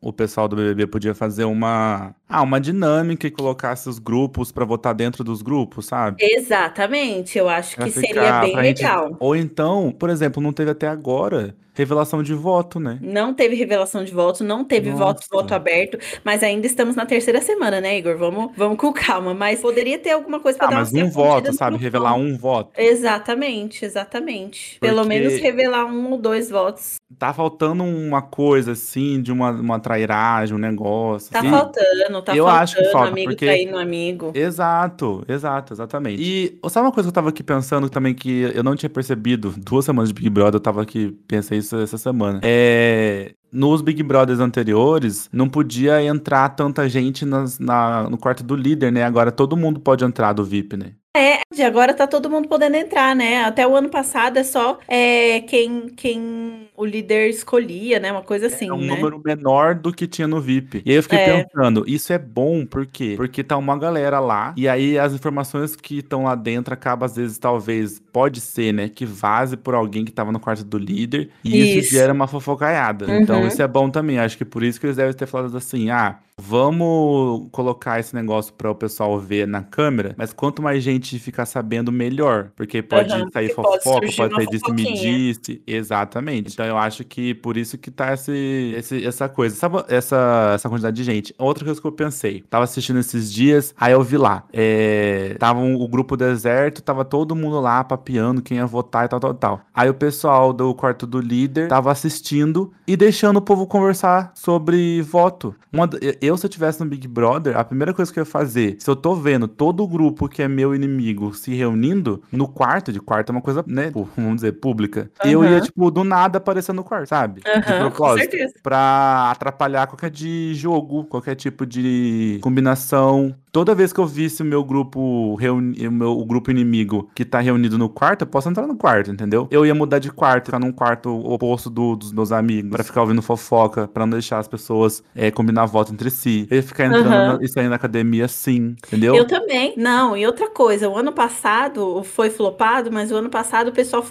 O 0.00 0.12
pessoal 0.12 0.48
do 0.48 0.56
BBB 0.56 0.86
podia 0.86 1.14
fazer 1.14 1.44
uma. 1.44 2.14
Ah, 2.28 2.42
uma 2.42 2.60
dinâmica 2.60 3.26
e 3.26 3.30
colocasse 3.30 3.88
os 3.88 3.98
grupos 3.98 4.52
para 4.52 4.64
votar 4.64 4.94
dentro 4.94 5.24
dos 5.24 5.40
grupos, 5.40 5.86
sabe? 5.86 6.18
Exatamente, 6.20 7.38
eu 7.38 7.48
acho 7.48 7.76
pra 7.76 7.86
que 7.86 7.92
seria 7.92 8.40
bem 8.40 8.54
legal. 8.54 9.08
Gente... 9.08 9.16
Ou 9.18 9.34
então, 9.34 9.94
por 9.98 10.10
exemplo, 10.10 10.42
não 10.42 10.52
teve 10.52 10.70
até 10.70 10.86
agora 10.86 11.56
revelação 11.78 12.22
de 12.22 12.34
voto, 12.34 12.80
né? 12.80 12.98
Não 13.00 13.32
teve 13.32 13.54
revelação 13.54 14.04
de 14.04 14.12
voto, 14.12 14.42
não 14.42 14.64
teve 14.64 14.90
Nossa. 14.90 15.04
voto, 15.04 15.26
voto 15.30 15.54
aberto, 15.54 15.98
mas 16.24 16.42
ainda 16.42 16.66
estamos 16.66 16.96
na 16.96 17.06
terceira 17.06 17.40
semana, 17.40 17.80
né, 17.80 17.96
Igor? 17.96 18.16
Vamos, 18.18 18.52
vamos 18.56 18.78
com 18.78 18.92
calma, 18.92 19.32
mas 19.32 19.60
poderia 19.60 19.98
ter 19.98 20.10
alguma 20.10 20.40
coisa 20.40 20.58
para 20.58 20.66
ah, 20.66 20.70
dar 20.70 20.76
mas 20.78 20.92
um 20.92 21.08
voto, 21.08 21.52
sabe? 21.52 21.76
Revelar 21.78 22.14
um 22.14 22.36
voto. 22.36 22.72
Exatamente, 22.76 23.84
exatamente. 23.84 24.76
Porque 24.78 24.86
Pelo 24.94 25.06
menos 25.06 25.34
revelar 25.38 25.86
um 25.86 26.12
ou 26.12 26.18
dois 26.18 26.50
votos. 26.50 26.97
Tá 27.16 27.32
faltando 27.32 27.82
uma 27.84 28.20
coisa 28.20 28.72
assim, 28.72 29.22
de 29.22 29.32
uma, 29.32 29.50
uma 29.50 29.80
trairagem, 29.80 30.54
um 30.54 30.58
negócio. 30.58 31.32
Tá 31.32 31.38
assim. 31.38 31.48
faltando, 31.48 32.22
tá 32.22 32.36
eu 32.36 32.44
faltando. 32.44 32.62
acho 32.62 32.76
que 32.76 32.84
falta, 32.90 33.08
amigo 33.08 33.30
porque... 33.30 33.64
tá 33.64 33.70
no 33.70 33.78
amigo. 33.78 34.30
Exato, 34.34 35.24
exato, 35.26 35.72
exatamente. 35.72 36.22
E 36.22 36.58
sabe 36.68 36.86
uma 36.86 36.92
coisa 36.92 37.06
que 37.06 37.10
eu 37.10 37.14
tava 37.14 37.30
aqui 37.30 37.42
pensando 37.42 37.88
também 37.88 38.14
que 38.14 38.52
eu 38.54 38.62
não 38.62 38.76
tinha 38.76 38.90
percebido 38.90 39.54
duas 39.56 39.86
semanas 39.86 40.10
de 40.10 40.14
Big 40.14 40.28
Brother, 40.28 40.56
eu 40.56 40.60
tava 40.60 40.82
aqui, 40.82 41.16
pensei 41.26 41.58
isso 41.58 41.76
essa 41.76 41.96
semana. 41.96 42.40
É, 42.42 43.32
nos 43.50 43.80
Big 43.80 44.02
Brothers 44.02 44.40
anteriores, 44.40 45.28
não 45.32 45.48
podia 45.48 46.02
entrar 46.04 46.50
tanta 46.50 46.86
gente 46.88 47.24
nas, 47.24 47.58
na, 47.58 48.08
no 48.10 48.18
quarto 48.18 48.44
do 48.44 48.54
líder, 48.54 48.92
né? 48.92 49.02
Agora 49.02 49.32
todo 49.32 49.56
mundo 49.56 49.80
pode 49.80 50.04
entrar 50.04 50.34
do 50.34 50.44
VIP, 50.44 50.76
né? 50.76 50.92
É, 51.16 51.40
agora 51.64 51.94
tá 51.94 52.06
todo 52.06 52.30
mundo 52.30 52.48
podendo 52.48 52.76
entrar, 52.76 53.16
né? 53.16 53.42
Até 53.44 53.66
o 53.66 53.74
ano 53.74 53.88
passado 53.88 54.38
é 54.38 54.44
só 54.44 54.78
é, 54.86 55.40
quem, 55.40 55.88
quem 55.88 56.68
o 56.76 56.84
líder 56.84 57.28
escolhia, 57.30 57.98
né? 57.98 58.12
Uma 58.12 58.22
coisa 58.22 58.46
assim. 58.46 58.68
É 58.68 58.72
um 58.72 58.80
né? 58.80 58.94
número 58.94 59.20
menor 59.24 59.74
do 59.74 59.92
que 59.92 60.06
tinha 60.06 60.28
no 60.28 60.40
VIP. 60.40 60.82
E 60.84 60.90
aí 60.90 60.96
eu 60.96 61.02
fiquei 61.02 61.18
é. 61.18 61.42
pensando, 61.42 61.84
isso 61.88 62.12
é 62.12 62.18
bom, 62.18 62.64
por 62.64 62.86
quê? 62.86 63.14
Porque 63.16 63.42
tá 63.42 63.56
uma 63.56 63.76
galera 63.76 64.20
lá, 64.20 64.54
e 64.56 64.68
aí 64.68 64.98
as 64.98 65.12
informações 65.12 65.74
que 65.74 65.98
estão 65.98 66.24
lá 66.24 66.34
dentro 66.34 66.72
acabam, 66.72 67.06
às 67.06 67.16
vezes, 67.16 67.38
talvez, 67.38 68.00
pode 68.12 68.40
ser, 68.40 68.72
né? 68.72 68.88
Que 68.88 69.04
vaze 69.04 69.56
por 69.56 69.74
alguém 69.74 70.04
que 70.04 70.12
tava 70.12 70.30
no 70.30 70.38
quarto 70.38 70.62
do 70.64 70.78
líder, 70.78 71.30
e 71.42 71.58
isso, 71.58 71.78
isso 71.80 71.94
gera 71.94 72.12
uma 72.12 72.28
fofocaiada. 72.28 73.06
Uhum. 73.06 73.20
Então 73.20 73.46
isso 73.46 73.60
é 73.60 73.66
bom 73.66 73.90
também. 73.90 74.18
Acho 74.18 74.38
que 74.38 74.44
por 74.44 74.62
isso 74.62 74.78
que 74.78 74.86
eles 74.86 74.96
devem 74.96 75.14
ter 75.14 75.26
falado 75.26 75.56
assim: 75.56 75.90
ah, 75.90 76.18
vamos 76.38 77.48
colocar 77.50 77.98
esse 77.98 78.14
negócio 78.14 78.52
para 78.54 78.70
o 78.70 78.74
pessoal 78.74 79.18
ver 79.18 79.46
na 79.46 79.62
câmera, 79.62 80.14
mas 80.16 80.32
quanto 80.32 80.62
mais 80.62 80.82
gente 80.82 81.18
ficar 81.18 81.44
sabendo, 81.46 81.90
melhor. 81.90 82.50
Porque 82.54 82.80
pode 82.82 83.12
uhum, 83.12 83.28
sair 83.32 83.48
fofoca, 83.52 83.80
pode, 83.82 84.16
pode 84.16 84.32
sair 84.34 84.46
disse-me-disse. 84.46 85.62
Exatamente. 85.66 86.52
Então 86.52 86.64
eu 86.64 86.76
acho 86.76 87.04
que 87.04 87.34
por 87.34 87.56
isso 87.56 87.76
que 87.76 87.90
tá 87.90 88.14
esse, 88.14 88.74
esse, 88.76 89.04
essa 89.04 89.28
coisa, 89.28 89.56
sabe, 89.56 89.84
essa, 89.88 90.52
essa 90.54 90.68
quantidade 90.68 90.96
de 90.96 91.04
gente. 91.04 91.34
Outra 91.38 91.64
coisa 91.64 91.80
que 91.80 91.86
eu 91.86 91.92
pensei, 91.92 92.44
tava 92.48 92.64
assistindo 92.64 92.98
esses 92.98 93.32
dias, 93.32 93.74
aí 93.78 93.92
eu 93.92 94.02
vi 94.02 94.16
lá, 94.16 94.44
é, 94.52 95.36
tava 95.38 95.58
um, 95.58 95.74
o 95.74 95.88
grupo 95.88 96.16
deserto, 96.16 96.82
tava 96.82 97.04
todo 97.04 97.34
mundo 97.34 97.60
lá 97.60 97.82
papeando 97.82 98.42
quem 98.42 98.58
ia 98.58 98.66
votar 98.66 99.06
e 99.06 99.08
tal, 99.08 99.20
tal, 99.20 99.34
tal. 99.34 99.60
Aí 99.74 99.88
o 99.88 99.94
pessoal 99.94 100.52
do 100.52 100.74
quarto 100.74 101.06
do 101.06 101.20
líder 101.20 101.68
tava 101.68 101.90
assistindo 101.90 102.72
e 102.86 102.96
deixando 102.96 103.38
o 103.38 103.42
povo 103.42 103.66
conversar 103.66 104.32
sobre 104.34 105.02
voto. 105.02 105.54
Uma, 105.72 105.88
eu, 106.20 106.27
se 106.36 106.46
eu 106.46 106.50
tivesse 106.50 106.80
no 106.80 106.86
Big 106.86 107.06
Brother, 107.08 107.56
a 107.56 107.64
primeira 107.64 107.92
coisa 107.94 108.12
que 108.12 108.18
eu 108.18 108.22
ia 108.22 108.26
fazer, 108.26 108.76
se 108.78 108.88
eu 108.88 108.96
tô 108.96 109.14
vendo 109.14 109.48
todo 109.48 109.82
o 109.82 109.88
grupo 109.88 110.28
que 110.28 110.42
é 110.42 110.48
meu 110.48 110.74
inimigo 110.74 111.34
se 111.34 111.54
reunindo 111.54 112.22
no 112.32 112.48
quarto, 112.48 112.92
de 112.92 113.00
quarto 113.00 113.30
é 113.30 113.32
uma 113.32 113.42
coisa, 113.42 113.64
né, 113.66 113.90
vamos 114.16 114.36
dizer, 114.36 114.52
pública, 114.52 115.10
uhum. 115.24 115.30
eu 115.30 115.44
ia, 115.44 115.60
tipo, 115.60 115.90
do 115.90 116.04
nada 116.04 116.38
aparecer 116.38 116.72
no 116.72 116.84
quarto, 116.84 117.08
sabe? 117.08 117.42
Uhum, 117.46 117.60
de 117.60 117.78
propósito. 117.78 118.36
Pra 118.62 119.30
atrapalhar 119.30 119.86
qualquer 119.86 120.10
de 120.10 120.54
jogo, 120.54 121.04
qualquer 121.04 121.34
tipo 121.34 121.64
de 121.64 122.38
combinação. 122.42 123.34
Toda 123.50 123.74
vez 123.74 123.92
que 123.92 123.98
eu 123.98 124.06
visse 124.06 124.42
o 124.42 124.46
meu 124.46 124.62
grupo 124.62 125.34
reuni 125.36 125.88
o 125.88 125.92
meu 125.92 126.18
o 126.18 126.24
grupo 126.24 126.50
inimigo 126.50 127.10
que 127.14 127.24
tá 127.24 127.40
reunido 127.40 127.78
no 127.78 127.88
quarto, 127.88 128.22
eu 128.22 128.26
posso 128.26 128.48
entrar 128.48 128.66
no 128.66 128.76
quarto, 128.76 129.10
entendeu? 129.10 129.48
Eu 129.50 129.64
ia 129.64 129.74
mudar 129.74 129.98
de 129.98 130.10
quarto, 130.10 130.46
ficar 130.46 130.58
num 130.58 130.72
quarto 130.72 131.10
oposto 131.10 131.70
do, 131.70 131.96
dos 131.96 132.12
meus 132.12 132.30
amigos, 132.30 132.70
para 132.70 132.84
ficar 132.84 133.02
ouvindo 133.02 133.22
fofoca, 133.22 133.88
para 133.88 134.04
não 134.04 134.10
deixar 134.10 134.38
as 134.38 134.48
pessoas 134.48 135.02
é, 135.14 135.30
combinar 135.30 135.66
voto 135.66 135.92
entre 135.92 136.10
si. 136.10 136.17
Ele 136.26 136.62
ficar 136.62 136.86
entrando 136.86 137.38
uhum. 137.38 137.44
e 137.44 137.48
saindo 137.48 137.70
da 137.70 137.76
academia 137.76 138.26
sim, 138.28 138.76
entendeu? 138.84 139.14
Eu 139.14 139.26
também. 139.26 139.74
Não, 139.76 140.16
e 140.16 140.26
outra 140.26 140.48
coisa, 140.50 140.88
o 140.88 140.96
ano 140.96 141.12
passado 141.12 142.02
foi 142.02 142.30
flopado, 142.30 142.90
mas 142.90 143.12
o 143.12 143.16
ano 143.16 143.30
passado 143.30 143.68
o 143.68 143.72
pessoal 143.72 144.04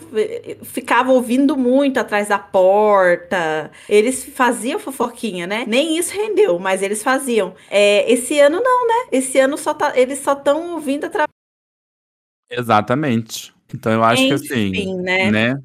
ficava 0.63 1.11
ouvindo 1.11 1.57
muito 1.57 1.99
atrás 1.99 2.27
da 2.27 2.39
porta. 2.39 3.71
Eles 3.89 4.23
faziam 4.25 4.79
fofoquinha, 4.79 5.45
né? 5.47 5.65
Nem 5.67 5.97
isso 5.97 6.13
rendeu, 6.13 6.57
mas 6.59 6.81
eles 6.81 7.03
faziam. 7.03 7.53
É, 7.69 8.11
esse 8.11 8.39
ano 8.39 8.61
não, 8.63 8.87
né? 8.87 9.07
Esse 9.11 9.39
ano 9.39 9.57
só 9.57 9.73
tá, 9.73 9.93
eles 9.95 10.19
só 10.19 10.33
estão 10.33 10.73
ouvindo 10.73 11.05
através. 11.05 11.27
Exatamente. 12.49 13.53
Então 13.73 13.91
eu 13.91 14.03
acho 14.03 14.23
Enfim, 14.23 14.71
que 14.71 14.83
assim, 14.83 15.01
né? 15.01 15.31
né? 15.31 15.61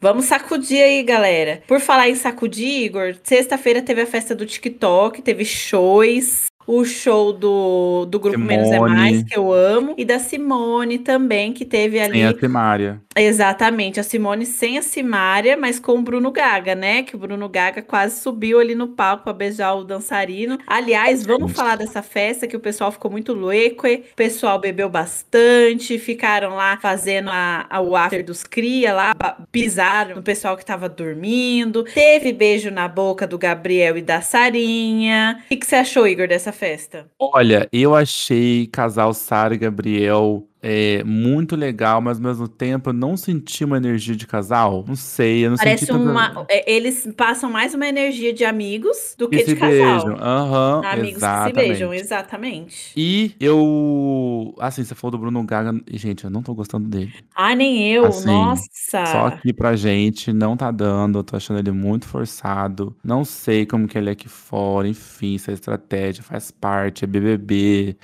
Vamos 0.00 0.26
sacudir 0.26 0.82
aí, 0.82 1.02
galera. 1.02 1.62
Por 1.66 1.80
falar 1.80 2.08
em 2.08 2.14
sacudir, 2.14 2.84
Igor, 2.84 3.16
sexta-feira 3.22 3.82
teve 3.82 4.02
a 4.02 4.06
festa 4.06 4.34
do 4.34 4.46
TikTok, 4.46 5.22
teve 5.22 5.44
shows 5.44 6.46
o 6.66 6.84
show 6.84 7.32
do, 7.32 8.06
do 8.06 8.18
grupo 8.18 8.38
Simone. 8.38 8.56
Menos 8.56 8.72
é 8.72 8.80
Mais, 8.80 9.22
que 9.22 9.38
eu 9.38 9.52
amo, 9.52 9.94
e 9.96 10.04
da 10.04 10.18
Simone 10.18 10.98
também, 10.98 11.52
que 11.52 11.64
teve 11.64 12.00
ali. 12.00 12.14
Sem 12.14 12.24
a 12.24 12.36
Simária. 12.36 13.00
Exatamente, 13.16 13.98
a 13.98 14.02
Simone 14.02 14.44
sem 14.44 14.76
a 14.76 14.82
Simária, 14.82 15.56
mas 15.56 15.80
com 15.80 15.92
o 15.92 16.02
Bruno 16.02 16.30
Gaga, 16.30 16.74
né? 16.74 17.02
Que 17.02 17.16
o 17.16 17.18
Bruno 17.18 17.48
Gaga 17.48 17.80
quase 17.80 18.20
subiu 18.20 18.60
ali 18.60 18.74
no 18.74 18.88
palco 18.88 19.24
para 19.24 19.32
beijar 19.32 19.74
o 19.74 19.84
dançarino. 19.84 20.58
Aliás, 20.66 21.24
vamos 21.24 21.52
falar 21.52 21.76
dessa 21.76 22.02
festa 22.02 22.46
que 22.46 22.56
o 22.56 22.60
pessoal 22.60 22.92
ficou 22.92 23.10
muito 23.10 23.32
louco, 23.32 23.86
o 23.86 24.14
pessoal 24.14 24.58
bebeu 24.58 24.90
bastante, 24.90 25.98
ficaram 25.98 26.56
lá 26.56 26.76
fazendo 26.76 27.30
a, 27.30 27.66
a, 27.70 27.80
o 27.80 27.96
after 27.96 28.22
dos 28.22 28.44
cria 28.44 28.92
lá, 28.92 29.14
pisaram 29.50 30.16
no 30.16 30.22
pessoal 30.22 30.56
que 30.56 30.64
tava 30.64 30.88
dormindo. 30.88 31.84
Teve 31.84 32.32
beijo 32.32 32.70
na 32.70 32.86
boca 32.86 33.26
do 33.26 33.38
Gabriel 33.38 33.96
e 33.96 34.02
da 34.02 34.20
Sarinha. 34.20 35.42
O 35.46 35.48
que, 35.48 35.56
que 35.56 35.66
você 35.66 35.76
achou, 35.76 36.06
Igor, 36.06 36.28
dessa 36.28 36.52
festa? 36.52 37.06
Olha, 37.18 37.66
eu 37.72 37.94
achei 37.94 38.66
casal 38.66 39.14
Sara 39.14 39.54
e 39.54 39.58
Gabriel 39.58 40.46
é, 40.62 41.04
muito 41.04 41.54
legal, 41.54 42.00
mas 42.00 42.16
ao 42.16 42.24
mesmo 42.24 42.48
tempo 42.48 42.90
eu 42.90 42.92
não 42.94 43.16
senti 43.16 43.64
uma 43.64 43.76
energia 43.76 44.16
de 44.16 44.26
casal. 44.26 44.84
Não 44.88 44.96
sei, 44.96 45.44
eu 45.44 45.50
não 45.50 45.56
Parece 45.56 45.86
senti. 45.86 45.96
Uma, 45.96 46.30
tanta... 46.30 46.46
É, 46.48 46.72
eles 46.72 47.08
passam 47.16 47.50
mais 47.50 47.74
uma 47.74 47.86
energia 47.86 48.32
de 48.32 48.44
amigos 48.44 49.14
do 49.18 49.28
que, 49.28 49.38
que 49.38 49.54
de 49.54 49.56
casal. 49.56 49.70
Beijam. 49.70 50.14
Uhum, 50.14 50.86
amigos 50.86 51.16
exatamente. 51.18 51.54
que 51.54 51.60
se 51.60 51.68
beijam, 51.68 51.94
exatamente. 51.94 52.92
E 52.96 53.34
eu. 53.38 54.54
Assim, 54.58 54.82
você 54.82 54.94
falou 54.94 55.12
do 55.12 55.18
Bruno 55.18 55.44
Gaga. 55.44 55.78
Gente, 55.90 56.24
eu 56.24 56.30
não 56.30 56.42
tô 56.42 56.54
gostando 56.54 56.88
dele. 56.88 57.12
Ah, 57.34 57.54
nem 57.54 57.92
eu. 57.92 58.06
Assim, 58.06 58.26
Nossa. 58.26 58.66
Só 59.06 59.26
aqui 59.26 59.52
pra 59.52 59.76
gente 59.76 60.32
não 60.32 60.56
tá 60.56 60.70
dando. 60.70 61.18
Eu 61.18 61.24
tô 61.24 61.36
achando 61.36 61.58
ele 61.58 61.70
muito 61.70 62.06
forçado. 62.06 62.96
Não 63.04 63.24
sei 63.24 63.66
como 63.66 63.86
que 63.86 63.96
ele 63.96 64.08
é 64.08 64.12
aqui 64.12 64.28
fora. 64.28 64.88
Enfim, 64.88 65.36
essa 65.36 65.52
estratégia 65.52 66.24
faz 66.24 66.50
parte. 66.50 67.04
É 67.04 67.06
BBB 67.06 67.96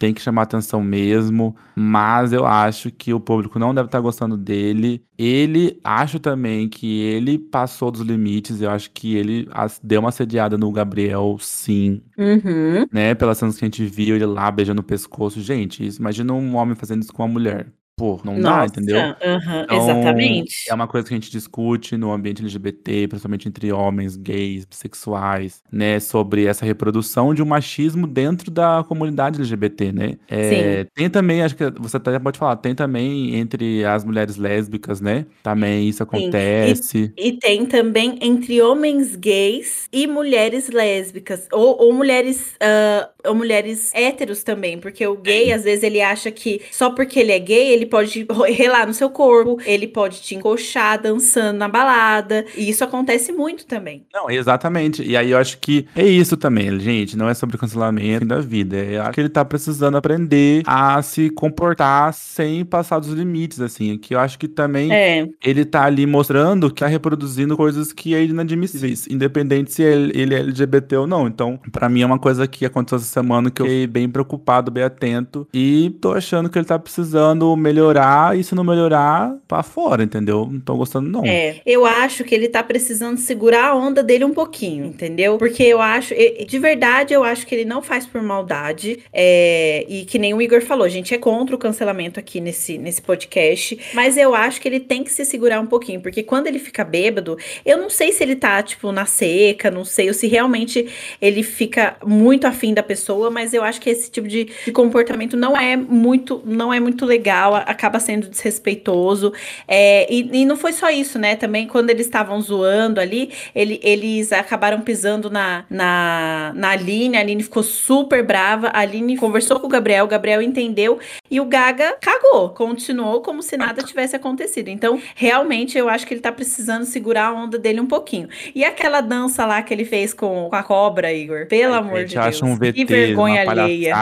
tem 0.00 0.14
que 0.14 0.22
chamar 0.22 0.42
atenção 0.42 0.82
mesmo, 0.82 1.54
mas 1.76 2.32
eu 2.32 2.46
acho 2.46 2.90
que 2.90 3.12
o 3.12 3.20
público 3.20 3.58
não 3.58 3.74
deve 3.74 3.86
estar 3.86 4.00
gostando 4.00 4.34
dele. 4.34 5.04
Ele, 5.18 5.78
acho 5.84 6.18
também 6.18 6.70
que 6.70 7.02
ele 7.02 7.38
passou 7.38 7.90
dos 7.90 8.00
limites, 8.00 8.62
eu 8.62 8.70
acho 8.70 8.90
que 8.92 9.14
ele 9.14 9.46
deu 9.82 10.00
uma 10.00 10.08
assediada 10.08 10.56
no 10.56 10.72
Gabriel, 10.72 11.36
sim. 11.38 12.00
Uhum. 12.16 12.86
Né, 12.90 13.14
pelas 13.14 13.36
cenas 13.36 13.58
que 13.58 13.64
a 13.64 13.66
gente 13.66 13.84
viu, 13.84 14.16
ele 14.16 14.24
lá 14.24 14.50
beijando 14.50 14.80
o 14.80 14.84
pescoço. 14.84 15.38
Gente, 15.42 15.86
isso, 15.86 16.00
imagina 16.00 16.32
um 16.32 16.56
homem 16.56 16.74
fazendo 16.74 17.02
isso 17.02 17.12
com 17.12 17.22
uma 17.22 17.28
mulher 17.28 17.70
pô, 18.00 18.18
não 18.24 18.38
Nossa, 18.38 18.56
dá, 18.56 18.66
entendeu? 18.66 18.98
Uh 18.98 19.12
-huh, 19.12 19.64
então, 19.64 19.76
exatamente. 19.76 20.54
É 20.70 20.72
uma 20.72 20.88
coisa 20.88 21.06
que 21.06 21.12
a 21.12 21.18
gente 21.18 21.30
discute 21.30 21.98
no 21.98 22.10
ambiente 22.10 22.40
LGBT, 22.40 23.08
principalmente 23.08 23.46
entre 23.46 23.70
homens, 23.70 24.16
gays, 24.16 24.64
bissexuais, 24.64 25.62
né? 25.70 26.00
Sobre 26.00 26.46
essa 26.46 26.64
reprodução 26.64 27.34
de 27.34 27.42
um 27.42 27.44
machismo 27.44 28.06
dentro 28.06 28.50
da 28.50 28.82
comunidade 28.88 29.38
LGBT, 29.38 29.92
né? 29.92 30.14
É, 30.30 30.86
tem 30.94 31.10
também, 31.10 31.42
acho 31.42 31.54
que 31.54 31.70
você 31.78 31.98
até 31.98 32.18
pode 32.18 32.38
falar, 32.38 32.56
tem 32.56 32.74
também 32.74 33.34
entre 33.34 33.84
as 33.84 34.02
mulheres 34.02 34.36
lésbicas, 34.36 35.02
né? 35.02 35.26
Também 35.42 35.86
isso 35.86 36.02
acontece. 36.02 37.12
E, 37.18 37.28
e, 37.28 37.32
tem 37.38 37.66
também 37.66 38.18
entre 38.22 38.62
homens 38.62 39.14
gays 39.14 39.88
e 39.92 40.06
mulheres 40.06 40.70
lésbicas, 40.70 41.46
ou, 41.52 41.76
ou 41.82 41.92
mulheres, 41.92 42.54
uh, 42.54 43.28
ou 43.28 43.34
mulheres 43.34 43.90
héteros 43.92 44.42
também, 44.42 44.78
porque 44.78 45.06
o 45.06 45.16
gay, 45.16 45.52
às 45.52 45.64
vezes, 45.64 45.84
ele 45.84 46.00
acha 46.00 46.30
que 46.30 46.62
só 46.70 46.88
porque 46.88 47.20
ele 47.20 47.32
é 47.32 47.38
gay, 47.38 47.68
ele 47.72 47.89
pode 47.90 48.26
relar 48.56 48.86
no 48.86 48.94
seu 48.94 49.10
corpo, 49.10 49.58
ele 49.66 49.86
pode 49.86 50.22
te 50.22 50.34
encoxar 50.34 51.00
dançando 51.00 51.58
na 51.58 51.68
balada. 51.68 52.46
E 52.56 52.70
isso 52.70 52.84
acontece 52.84 53.32
muito 53.32 53.66
também. 53.66 54.06
Não, 54.12 54.30
exatamente. 54.30 55.02
E 55.02 55.16
aí 55.16 55.32
eu 55.32 55.38
acho 55.38 55.58
que 55.58 55.86
é 55.94 56.04
isso 56.04 56.36
também, 56.36 56.78
gente. 56.78 57.16
Não 57.16 57.28
é 57.28 57.34
sobre 57.34 57.58
cancelamento 57.58 58.24
da 58.24 58.40
vida. 58.40 58.76
É 58.76 59.10
que 59.12 59.20
ele 59.20 59.28
tá 59.28 59.44
precisando 59.44 59.96
aprender 59.96 60.62
a 60.66 61.02
se 61.02 61.30
comportar 61.30 62.12
sem 62.14 62.64
passar 62.64 63.00
dos 63.00 63.10
limites, 63.10 63.60
assim. 63.60 63.98
Que 63.98 64.14
eu 64.14 64.20
acho 64.20 64.38
que 64.38 64.46
também 64.46 64.92
é. 64.92 65.28
ele 65.44 65.64
tá 65.64 65.84
ali 65.84 66.06
mostrando 66.06 66.72
que 66.72 66.80
tá 66.80 66.86
reproduzindo 66.86 67.56
coisas 67.56 67.92
que 67.92 68.14
é 68.14 68.24
inadmissíveis, 68.24 69.06
independente 69.08 69.72
se 69.72 69.82
ele, 69.82 70.12
ele 70.14 70.34
é 70.34 70.38
LGBT 70.38 70.96
ou 70.96 71.06
não. 71.06 71.26
Então, 71.26 71.58
para 71.72 71.88
mim 71.88 72.02
é 72.02 72.06
uma 72.06 72.18
coisa 72.18 72.46
que 72.46 72.64
aconteceu 72.64 72.96
essa 72.96 73.06
semana 73.06 73.50
que 73.50 73.62
eu 73.62 73.66
fiquei 73.66 73.86
bem 73.86 74.08
preocupado, 74.08 74.70
bem 74.70 74.84
atento. 74.84 75.46
E 75.52 75.90
tô 76.00 76.12
achando 76.12 76.48
que 76.48 76.58
ele 76.58 76.66
tá 76.66 76.78
precisando 76.78 77.54
melhorar 77.56 77.79
melhorar 77.80 78.38
e 78.38 78.44
se 78.44 78.54
não 78.54 78.62
melhorar, 78.62 79.34
pra 79.48 79.62
fora, 79.62 80.02
entendeu? 80.02 80.48
Não 80.50 80.60
tô 80.60 80.76
gostando, 80.76 81.08
não. 81.08 81.24
É, 81.24 81.60
eu 81.64 81.84
acho 81.86 82.22
que 82.24 82.34
ele 82.34 82.48
tá 82.48 82.62
precisando 82.62 83.18
segurar 83.18 83.68
a 83.68 83.74
onda 83.74 84.02
dele 84.02 84.24
um 84.24 84.34
pouquinho, 84.34 84.84
entendeu? 84.84 85.38
Porque 85.38 85.62
eu 85.62 85.80
acho, 85.80 86.14
de 86.46 86.58
verdade, 86.58 87.14
eu 87.14 87.24
acho 87.24 87.46
que 87.46 87.54
ele 87.54 87.64
não 87.64 87.82
faz 87.82 88.06
por 88.06 88.22
maldade. 88.22 89.00
É, 89.12 89.84
e 89.88 90.04
que 90.04 90.18
nem 90.18 90.34
o 90.34 90.42
Igor 90.42 90.60
falou, 90.60 90.84
a 90.84 90.88
gente 90.88 91.14
é 91.14 91.18
contra 91.18 91.54
o 91.54 91.58
cancelamento 91.58 92.20
aqui 92.20 92.40
nesse, 92.40 92.76
nesse 92.76 93.00
podcast. 93.00 93.78
Mas 93.94 94.16
eu 94.16 94.34
acho 94.34 94.60
que 94.60 94.68
ele 94.68 94.80
tem 94.80 95.02
que 95.02 95.10
se 95.10 95.24
segurar 95.24 95.60
um 95.60 95.66
pouquinho, 95.66 96.00
porque 96.00 96.22
quando 96.22 96.46
ele 96.46 96.58
fica 96.58 96.84
bêbado, 96.84 97.38
eu 97.64 97.78
não 97.78 97.88
sei 97.88 98.12
se 98.12 98.22
ele 98.22 98.36
tá, 98.36 98.62
tipo, 98.62 98.92
na 98.92 99.06
seca, 99.06 99.70
não 99.70 99.84
sei, 99.84 100.08
ou 100.08 100.14
se 100.14 100.26
realmente 100.26 100.86
ele 101.20 101.42
fica 101.42 101.96
muito 102.04 102.46
afim 102.46 102.74
da 102.74 102.82
pessoa, 102.82 103.30
mas 103.30 103.54
eu 103.54 103.62
acho 103.62 103.80
que 103.80 103.88
esse 103.88 104.10
tipo 104.10 104.28
de, 104.28 104.48
de 104.64 104.72
comportamento 104.72 105.36
não 105.36 105.56
é 105.56 105.76
muito, 105.76 106.42
não 106.44 106.72
é 106.72 106.78
muito 106.78 107.04
legal 107.06 107.59
acaba 107.66 108.00
sendo 108.00 108.28
desrespeitoso. 108.28 109.32
É, 109.66 110.12
e, 110.12 110.28
e, 110.32 110.44
não 110.44 110.56
foi 110.56 110.72
só 110.72 110.90
isso, 110.90 111.18
né? 111.18 111.36
Também 111.36 111.66
quando 111.66 111.90
eles 111.90 112.06
estavam 112.06 112.40
zoando 112.40 113.00
ali, 113.00 113.30
ele, 113.54 113.80
eles 113.82 114.32
acabaram 114.32 114.80
pisando 114.80 115.30
na, 115.30 115.64
na, 115.68 116.52
na 116.54 116.70
Aline, 116.70 117.16
a 117.16 117.20
Aline 117.20 117.42
ficou 117.42 117.62
super 117.62 118.24
brava, 118.24 118.68
a 118.68 118.80
Aline 118.80 119.16
conversou 119.16 119.60
com 119.60 119.66
o 119.66 119.70
Gabriel, 119.70 120.04
o 120.04 120.08
Gabriel 120.08 120.42
entendeu 120.42 120.98
e 121.30 121.40
o 121.40 121.44
Gaga 121.44 121.96
cagou, 122.00 122.50
continuou 122.50 123.20
como 123.20 123.42
se 123.42 123.56
nada 123.56 123.82
tivesse 123.82 124.16
acontecido. 124.16 124.68
Então, 124.68 125.00
realmente, 125.14 125.76
eu 125.78 125.88
acho 125.88 126.06
que 126.06 126.14
ele 126.14 126.20
tá 126.20 126.32
precisando 126.32 126.84
segurar 126.84 127.28
a 127.28 127.32
onda 127.32 127.58
dele 127.58 127.80
um 127.80 127.86
pouquinho. 127.86 128.28
E 128.54 128.64
aquela 128.64 129.00
dança 129.00 129.46
lá 129.46 129.62
que 129.62 129.72
ele 129.72 129.84
fez 129.84 130.12
com, 130.12 130.48
com 130.48 130.56
a 130.56 130.62
cobra, 130.62 131.12
Igor? 131.12 131.46
Pelo 131.46 131.74
amor 131.74 132.04
de 132.04 132.18
Deus. 132.18 132.42
Um 132.42 132.56
VT, 132.56 132.72
que 132.72 132.84
vergonha 132.84 133.48
alheia. 133.48 133.94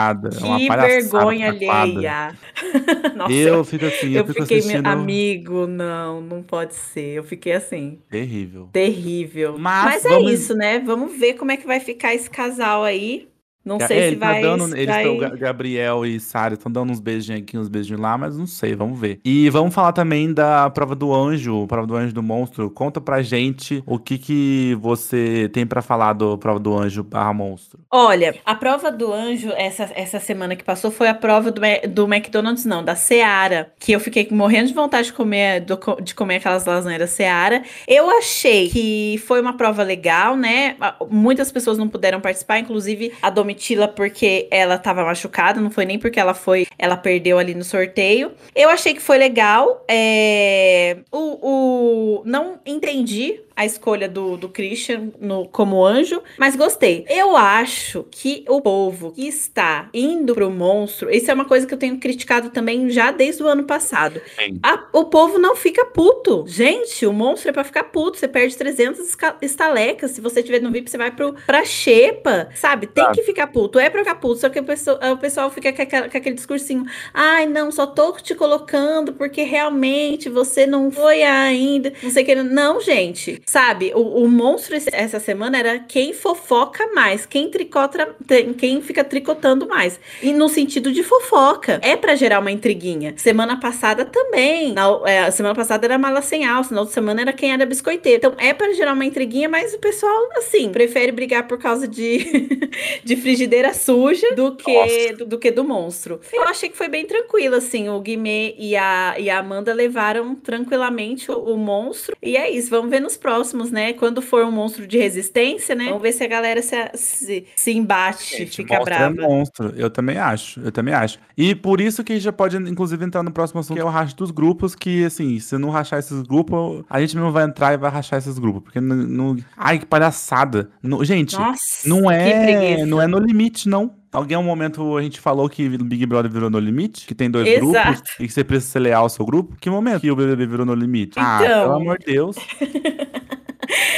Que 0.57 0.67
vergonha 0.69 1.49
alheia. 1.49 2.35
Nossa, 3.15 3.33
eu 3.55 3.63
fico 3.63 3.85
assim, 3.85 4.11
eu, 4.11 4.19
eu 4.19 4.27
fico 4.27 4.41
fiquei 4.41 4.59
assistindo... 4.59 4.87
amigo, 4.87 5.67
não, 5.67 6.21
não 6.21 6.43
pode 6.43 6.73
ser. 6.75 7.17
Eu 7.17 7.23
fiquei 7.23 7.53
assim. 7.53 7.99
Terrível. 8.09 8.69
Terrível. 8.71 9.57
Mas, 9.57 9.85
Mas 9.85 10.05
é 10.05 10.09
vamos... 10.09 10.31
isso, 10.31 10.53
né? 10.55 10.79
Vamos 10.79 11.17
ver 11.17 11.35
como 11.35 11.51
é 11.51 11.57
que 11.57 11.65
vai 11.65 11.79
ficar 11.79 12.13
esse 12.13 12.29
casal 12.29 12.83
aí. 12.83 13.28
Não 13.69 13.79
sei 13.79 13.99
é, 13.99 14.09
se 14.09 14.15
tá 14.15 14.31
vai. 14.31 14.41
Dando, 14.41 14.75
eles 14.75 14.95
estão, 14.95 15.37
Gabriel 15.37 16.03
e 16.03 16.19
Sara 16.19 16.55
estão 16.55 16.71
dando 16.71 16.91
uns 16.91 16.99
beijinhos 16.99 17.43
aqui, 17.43 17.55
uns 17.55 17.69
beijinhos 17.69 18.01
lá, 18.01 18.17
mas 18.17 18.35
não 18.35 18.47
sei, 18.47 18.75
vamos 18.75 18.99
ver. 18.99 19.19
E 19.23 19.47
vamos 19.51 19.75
falar 19.75 19.93
também 19.93 20.33
da 20.33 20.67
prova 20.71 20.95
do 20.95 21.13
anjo, 21.13 21.67
prova 21.67 21.85
do 21.85 21.95
anjo 21.95 22.11
do 22.11 22.23
monstro. 22.23 22.67
Conta 22.71 22.99
pra 22.99 23.21
gente 23.21 23.83
o 23.85 23.99
que 23.99 24.17
que 24.17 24.75
você 24.81 25.51
tem 25.53 25.67
para 25.67 25.83
falar 25.83 26.13
do 26.13 26.35
prova 26.35 26.59
do 26.59 26.75
anjo 26.75 27.03
barra 27.03 27.31
monstro. 27.31 27.79
Olha, 27.91 28.35
a 28.43 28.55
prova 28.55 28.91
do 28.91 29.13
anjo, 29.13 29.51
essa, 29.55 29.87
essa 29.93 30.19
semana 30.19 30.55
que 30.55 30.63
passou, 30.63 30.89
foi 30.89 31.07
a 31.07 31.13
prova 31.13 31.51
do, 31.51 31.61
do 31.89 32.11
McDonald's, 32.11 32.65
não, 32.65 32.83
da 32.83 32.95
Seara, 32.95 33.71
que 33.79 33.91
eu 33.91 33.99
fiquei 33.99 34.27
morrendo 34.31 34.69
de 34.69 34.73
vontade 34.73 35.07
de 35.07 35.13
comer, 35.13 35.63
de 36.01 36.15
comer 36.15 36.37
aquelas 36.37 36.65
lasanhas 36.65 36.99
da 36.99 37.07
Seara. 37.07 37.61
Eu 37.87 38.09
achei 38.09 38.67
que 38.69 39.21
foi 39.27 39.39
uma 39.39 39.53
prova 39.53 39.83
legal, 39.83 40.35
né? 40.35 40.75
Muitas 41.11 41.51
pessoas 41.51 41.77
não 41.77 41.87
puderam 41.87 42.19
participar, 42.19 42.57
inclusive 42.57 43.13
a 43.21 43.29
Domitila 43.29 43.58
Porque 43.95 44.47
ela 44.51 44.77
tava 44.77 45.03
machucada, 45.03 45.61
não 45.61 45.69
foi 45.69 45.85
nem 45.85 45.99
porque 45.99 46.19
ela 46.19 46.33
foi, 46.33 46.67
ela 46.77 46.97
perdeu 46.97 47.37
ali 47.37 47.53
no 47.53 47.63
sorteio. 47.63 48.31
Eu 48.55 48.69
achei 48.69 48.93
que 48.93 49.01
foi 49.01 49.17
legal. 49.17 49.83
É, 49.87 50.97
o, 51.11 52.19
o, 52.19 52.23
não 52.25 52.59
entendi 52.65 53.41
a 53.59 53.65
escolha 53.65 54.07
do, 54.07 54.37
do 54.37 54.47
Christian 54.47 55.11
no, 55.19 55.45
como 55.45 55.85
anjo, 55.85 56.23
mas 56.37 56.55
gostei. 56.55 57.05
Eu 57.09 57.35
acho 57.35 58.05
que 58.09 58.45
o 58.47 58.61
povo 58.61 59.11
que 59.11 59.27
está 59.27 59.89
indo 59.93 60.33
pro 60.33 60.49
monstro, 60.49 61.13
isso 61.13 61.29
é 61.29 61.33
uma 61.33 61.43
coisa 61.43 61.67
que 61.67 61.73
eu 61.73 61.77
tenho 61.77 61.97
criticado 61.99 62.51
também 62.51 62.89
já 62.89 63.11
desde 63.11 63.43
o 63.43 63.47
ano 63.49 63.65
passado. 63.65 64.21
A, 64.63 64.87
o 64.93 65.03
povo 65.05 65.37
não 65.37 65.57
fica 65.57 65.83
puto. 65.83 66.45
Gente, 66.47 67.05
o 67.05 67.11
monstro 67.11 67.49
é 67.49 67.51
pra 67.51 67.65
ficar 67.65 67.83
puto. 67.83 68.17
Você 68.17 68.29
perde 68.29 68.55
300 68.55 69.17
estalecas. 69.41 70.11
Se 70.11 70.21
você 70.21 70.41
tiver 70.41 70.61
no 70.61 70.71
VIP, 70.71 70.89
você 70.89 70.97
vai 70.97 71.11
pro, 71.11 71.35
pra 71.45 71.65
xepa, 71.65 72.47
sabe? 72.55 72.87
Tem 72.87 73.11
que 73.11 73.23
ficar 73.23 73.47
puto. 73.47 73.77
É 73.77 73.89
pra 73.89 74.05
ficar 74.05 74.15
puto. 74.15 74.39
Só 74.39 74.47
que 74.47 74.61
o 74.61 74.63
pessoal, 74.63 74.97
o 75.11 75.17
pessoal 75.17 75.51
fica 75.51 75.73
com, 75.73 75.81
aquela, 75.81 76.07
com 76.07 76.17
aquele 76.17 76.35
discursinho. 76.35 76.85
Ai, 77.13 77.45
não, 77.45 77.73
só 77.73 77.85
tô 77.85 78.13
te 78.13 78.33
colocando 78.35 79.11
porque 79.11 79.43
realmente 79.43 80.29
você 80.29 80.65
não 80.65 80.89
foi 80.89 81.23
ainda. 81.23 81.91
Não 82.01 82.09
sei 82.09 82.23
o 82.23 82.25
que. 82.25 82.35
Não, 82.35 82.79
gente. 82.79 83.41
Sabe? 83.49 83.91
O, 83.95 84.23
o 84.23 84.29
monstro 84.29 84.75
essa 84.75 85.19
semana 85.19 85.57
era 85.57 85.79
quem 85.79 86.13
fofoca 86.13 86.85
mais. 86.93 87.25
Quem 87.25 87.49
tricota, 87.49 88.15
quem 88.59 88.79
fica 88.79 89.03
tricotando 89.03 89.67
mais. 89.67 89.99
E 90.21 90.31
no 90.31 90.47
sentido 90.47 90.91
de 90.91 91.01
fofoca. 91.01 91.79
É 91.81 91.95
para 91.95 92.13
gerar 92.13 92.41
uma 92.41 92.51
intriguinha. 92.51 93.15
Semana 93.17 93.59
passada 93.59 94.05
também. 94.05 94.71
Na, 94.71 94.87
é, 95.03 95.31
semana 95.31 95.55
passada 95.55 95.87
era 95.87 95.97
mala 95.97 96.21
sem 96.21 96.45
alça. 96.45 96.75
Na 96.75 96.81
outra 96.81 96.93
semana 96.93 97.21
era 97.21 97.33
quem 97.33 97.51
era 97.51 97.65
biscoiteiro. 97.65 98.17
Então 98.17 98.35
é 98.37 98.53
para 98.53 98.71
gerar 98.73 98.93
uma 98.93 99.03
intriguinha, 99.03 99.49
mas 99.49 99.73
o 99.73 99.79
pessoal, 99.79 100.29
assim, 100.37 100.69
prefere 100.69 101.11
brigar 101.11 101.47
por 101.47 101.57
causa 101.57 101.87
de, 101.87 102.69
de 103.03 103.15
frigideira 103.15 103.73
suja 103.73 104.27
do 104.35 104.55
que 104.55 105.13
do, 105.13 105.25
do, 105.25 105.39
que 105.39 105.49
do 105.49 105.63
monstro. 105.63 106.21
Eu 106.31 106.43
achei 106.43 106.69
que 106.69 106.77
foi 106.77 106.87
bem 106.87 107.03
tranquilo, 107.03 107.55
assim. 107.55 107.89
O 107.89 107.99
Guimê 107.99 108.53
e 108.59 108.75
a, 108.75 109.15
e 109.17 109.27
a 109.27 109.39
Amanda 109.39 109.73
levaram 109.73 110.35
tranquilamente 110.35 111.31
o, 111.31 111.39
o 111.39 111.57
monstro. 111.57 112.15
E 112.21 112.37
é 112.37 112.47
isso. 112.51 112.69
Vamos 112.69 112.91
ver 112.91 112.99
nos 112.99 113.17
próximos, 113.17 113.38
né? 113.71 113.93
Quando 113.93 114.21
for 114.21 114.43
um 114.45 114.51
monstro 114.51 114.87
de 114.87 114.97
resistência, 114.97 115.75
né? 115.75 115.85
Vamos 115.85 116.01
ver 116.01 116.11
se 116.11 116.23
a 116.23 116.27
galera 116.27 116.61
se, 116.61 116.75
se, 116.95 117.45
se 117.55 117.71
embate, 117.71 118.37
Gente, 118.37 118.57
fica 118.57 118.75
é 118.75 118.83
brava. 118.83 119.21
É 119.21 119.27
monstro. 119.27 119.73
Eu 119.75 119.89
também 119.89 120.17
acho. 120.17 120.59
Eu 120.59 120.71
também 120.71 120.93
acho. 120.93 121.19
E 121.37 121.55
por 121.55 121.81
isso 121.81 122.03
que 122.03 122.19
já 122.19 122.31
pode, 122.31 122.57
inclusive, 122.57 123.03
entrar 123.03 123.23
no 123.23 123.31
próximo 123.31 123.59
assunto, 123.59 123.75
que 123.75 123.81
é 123.81 123.85
o 123.85 123.89
racha 123.89 124.15
dos 124.15 124.31
grupos, 124.31 124.75
que, 124.75 125.05
assim, 125.05 125.39
se 125.39 125.57
não 125.57 125.69
rachar 125.69 125.99
esses 125.99 126.21
grupos, 126.21 126.83
a 126.89 126.99
gente 126.99 127.15
não 127.15 127.31
vai 127.31 127.45
entrar 127.45 127.73
e 127.73 127.77
vai 127.77 127.91
rachar 127.91 128.19
esses 128.19 128.37
grupos. 128.37 128.63
Porque 128.63 128.79
não. 128.79 128.95
não... 128.95 129.37
Ai, 129.57 129.79
que 129.79 129.85
palhaçada. 129.85 130.69
Gente, 131.01 131.37
Nossa, 131.37 131.87
não 131.87 132.09
é. 132.09 132.85
Não 132.85 133.01
é 133.01 133.07
no 133.07 133.19
limite, 133.19 133.67
não. 133.67 133.99
Alguém 134.11 134.35
um 134.35 134.43
momento 134.43 134.97
a 134.97 135.01
gente 135.03 135.19
falou 135.19 135.47
que 135.47 135.67
o 135.67 135.83
Big 135.83 136.03
Brother 136.07 136.31
virou 136.31 136.49
no 136.49 136.57
limite, 136.57 137.05
que 137.05 137.13
tem 137.13 137.29
dois 137.29 137.47
Exato. 137.47 137.61
grupos 137.61 138.01
e 138.19 138.25
que 138.25 138.33
você 138.33 138.43
precisa 138.43 138.71
ser 138.71 138.79
leal 138.79 139.03
ao 139.03 139.09
seu 139.09 139.23
grupo. 139.23 139.55
Que 139.61 139.69
momento 139.69 140.01
que 140.01 140.09
o 140.09 140.15
BBB 140.15 140.47
virou 140.47 140.65
no 140.65 140.73
limite? 140.73 141.11
Então... 141.11 141.23
Ah, 141.23 141.39
pelo 141.39 141.75
amor 141.75 141.99
de 141.99 142.05
Deus. 142.05 142.35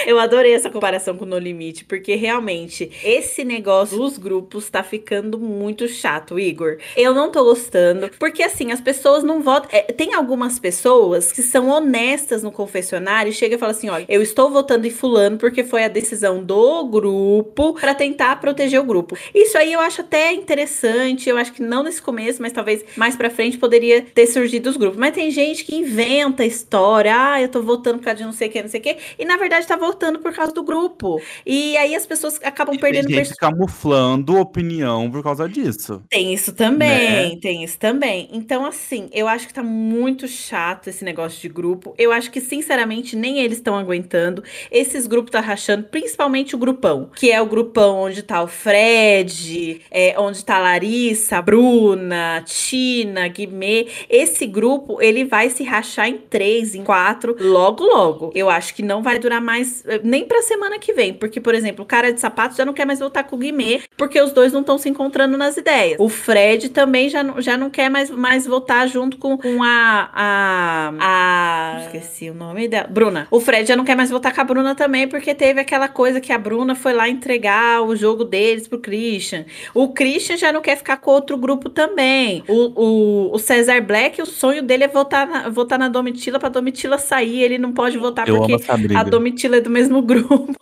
Eu 0.06 0.20
adorei 0.20 0.54
essa 0.54 0.70
comparação 0.70 1.16
com 1.16 1.26
No 1.26 1.38
Limite, 1.38 1.86
porque 1.86 2.16
realmente 2.16 2.92
esse 3.04 3.44
negócio 3.44 3.98
dos 3.98 4.18
grupos 4.18 4.70
tá 4.70 4.84
ficando 4.84 5.40
muito 5.40 5.88
chato, 5.88 6.40
Igor. 6.40 6.78
Eu 6.96 7.14
não 7.14 7.32
tô 7.32 7.44
gostando, 7.44 8.10
porque 8.20 8.44
assim, 8.44 8.72
as 8.72 8.82
pessoas 8.82 9.24
não 9.24 9.42
votam. 9.42 9.70
É, 9.72 9.84
tem 9.84 10.14
algumas 10.14 10.60
pessoas 10.60 11.32
que 11.32 11.42
são 11.42 11.70
honestas 11.70 12.44
no 12.44 12.52
confessionário 12.52 13.30
e 13.30 13.34
chega 13.34 13.56
e 13.56 13.58
fala 13.58 13.72
assim: 13.72 13.90
olha, 13.90 14.06
eu 14.10 14.22
estou 14.22 14.50
votando 14.50 14.88
em 14.88 14.92
Fulano 14.92 15.38
porque 15.38 15.64
foi 15.64 15.84
a 15.84 15.88
decisão 15.88 16.44
do 16.44 16.86
grupo 16.86 17.74
para 17.74 17.94
tentar 17.94 18.40
proteger 18.40 18.80
o 18.80 18.84
grupo. 18.84 19.18
Isso 19.34 19.58
aí 19.58 19.74
eu 19.74 19.80
acho 19.80 20.02
até 20.02 20.34
interessante, 20.34 21.30
eu 21.30 21.38
acho 21.38 21.54
que 21.54 21.62
não 21.62 21.84
nesse 21.84 22.02
começo, 22.02 22.42
mas 22.42 22.52
talvez 22.52 22.84
mais 22.96 23.16
pra 23.16 23.30
frente 23.30 23.58
poderia 23.58 24.02
ter 24.02 24.28
surgido 24.28 24.70
os 24.70 24.78
grupos. 24.78 24.98
Mas 24.98 25.14
tem 25.14 25.32
gente 25.32 25.64
que 25.64 25.76
inventa 25.76 26.46
história, 26.46 27.14
ah, 27.16 27.42
eu 27.42 27.50
tô 27.50 27.62
votando 27.62 28.00
por 28.00 28.06
causa 28.06 28.18
de 28.18 28.26
não 28.26 28.34
sei 28.34 28.48
o 28.48 28.52
que, 28.52 28.62
não 28.62 28.70
sei 28.70 28.80
o 28.80 28.84
que, 28.84 28.98
e 29.18 29.26
na 29.26 29.38
verdade 29.38 29.61
tá 29.66 29.76
votando 29.76 30.20
por 30.20 30.34
causa 30.34 30.52
do 30.52 30.64
grupo. 30.64 31.22
E 31.46 31.78
aí 31.78 31.96
as 31.96 32.06
pessoas 32.06 32.40
acabam 32.44 32.76
e 32.76 32.80
perdendo... 32.80 33.08
Tem 33.08 33.24
gente 33.24 33.36
camuflando 33.36 34.38
opinião 34.38 35.10
por 35.10 35.24
causa 35.24 35.48
disso. 35.48 36.02
Tem 36.10 36.34
isso 36.34 36.54
também, 36.54 37.36
né? 37.36 37.40
tem 37.42 37.64
isso 37.64 37.78
também. 37.78 38.30
Então, 38.32 38.66
assim, 38.66 39.10
eu 39.12 39.28
acho 39.28 39.48
que 39.48 39.54
tá 39.54 39.64
muito 39.64 40.28
chato 40.28 40.88
esse 40.88 41.04
negócio 41.04 41.40
de 41.42 41.50
grupo. 41.50 41.94
Eu 41.98 42.12
acho 42.12 42.32
que, 42.32 42.42
sinceramente, 42.42 43.16
nem 43.16 43.40
eles 43.40 43.58
estão 43.58 43.78
aguentando. 43.78 44.44
Esses 44.72 45.08
grupos 45.08 45.32
tá 45.32 45.40
rachando, 45.40 45.84
principalmente 45.84 46.56
o 46.56 46.58
grupão, 46.58 47.10
que 47.16 47.32
é 47.32 47.42
o 47.42 47.46
grupão 47.46 48.00
onde 48.00 48.24
tá 48.24 48.42
o 48.42 48.48
Fred, 48.48 49.82
é, 49.92 50.16
onde 50.18 50.44
tá 50.44 50.58
a 50.58 50.60
Larissa, 50.60 51.38
a 51.38 51.42
Bruna, 51.42 52.44
Tina, 52.46 53.28
Guimê. 53.28 53.88
Esse 54.10 54.46
grupo, 54.46 55.02
ele 55.02 55.24
vai 55.24 55.50
se 55.50 55.64
rachar 55.64 56.08
em 56.08 56.18
três, 56.18 56.76
em 56.76 56.84
quatro, 56.84 57.36
logo, 57.40 57.84
logo. 57.84 58.32
Eu 58.34 58.50
acho 58.50 58.74
que 58.74 58.84
não 58.84 59.02
vai 59.02 59.20
durar 59.20 59.42
mais, 59.42 59.51
eh, 59.86 60.00
nem 60.04 60.26
pra 60.26 60.42
semana 60.42 60.80
que 60.80 60.94
vem. 60.94 61.14
Porque, 61.14 61.40
por 61.40 61.54
exemplo, 61.54 61.84
o 61.84 61.88
cara 61.88 62.12
de 62.12 62.20
sapato 62.20 62.56
já 62.56 62.66
não 62.66 62.74
quer 62.74 62.86
mais 62.86 63.00
voltar 63.00 63.24
com 63.24 63.36
o 63.36 63.40
Guimê, 63.40 63.82
porque 63.98 64.22
os 64.22 64.32
dois 64.32 64.54
não 64.54 64.62
estão 64.62 64.78
se 64.78 64.90
encontrando 64.90 65.38
nas 65.38 65.58
ideias. 65.58 65.98
O 66.00 66.10
Fred 66.10 66.70
também 66.70 67.10
já, 67.10 67.24
já 67.40 67.58
não 67.58 67.70
quer 67.70 67.90
mais, 67.90 68.10
mais 68.10 68.46
voltar 68.46 68.88
junto 68.88 69.18
com, 69.18 69.38
com 69.38 69.64
a, 69.64 70.10
a. 70.14 70.94
a. 71.00 71.82
Esqueci 71.86 72.30
o 72.30 72.34
nome 72.34 72.68
dela. 72.68 72.88
Bruna. 72.88 73.28
O 73.30 73.40
Fred 73.40 73.68
já 73.68 73.76
não 73.76 73.84
quer 73.84 73.96
mais 73.96 74.10
voltar 74.10 74.34
com 74.34 74.42
a 74.42 74.44
Bruna 74.44 74.76
também, 74.76 75.08
porque 75.08 75.34
teve 75.34 75.60
aquela 75.60 75.88
coisa 75.88 76.22
que 76.22 76.32
a 76.32 76.38
Bruna 76.38 76.76
foi 76.76 76.94
lá 76.94 77.10
entregar 77.10 77.82
o 77.84 77.96
jogo 77.96 78.24
deles 78.24 78.68
pro 78.68 78.80
Christian. 78.80 79.46
O 79.74 79.90
Christian 79.90 80.38
já 80.38 80.52
não 80.52 80.62
quer 80.62 80.78
ficar 80.78 80.98
com 80.98 81.12
outro 81.12 81.38
grupo 81.38 81.70
também. 81.70 82.44
O, 82.48 82.72
o, 82.76 83.36
o 83.36 83.40
Cesar 83.40 83.82
Black, 83.82 84.22
o 84.22 84.26
sonho 84.26 84.64
dele 84.64 84.84
é 84.84 84.88
voltar 84.88 85.28
na, 85.28 85.50
voltar 85.50 85.78
na 85.78 85.90
Domitila 85.90 86.40
pra 86.40 86.50
Domitila 86.50 86.98
sair. 86.98 87.42
Ele 87.42 87.58
não 87.58 87.72
pode 87.72 87.98
voltar 87.98 88.28
Eu 88.28 88.38
porque 88.38 88.56
a 88.96 89.04
Domitila 89.04 89.41
é 89.48 89.62
do 89.62 89.70
mesmo 89.70 90.02
grupo. 90.04 90.56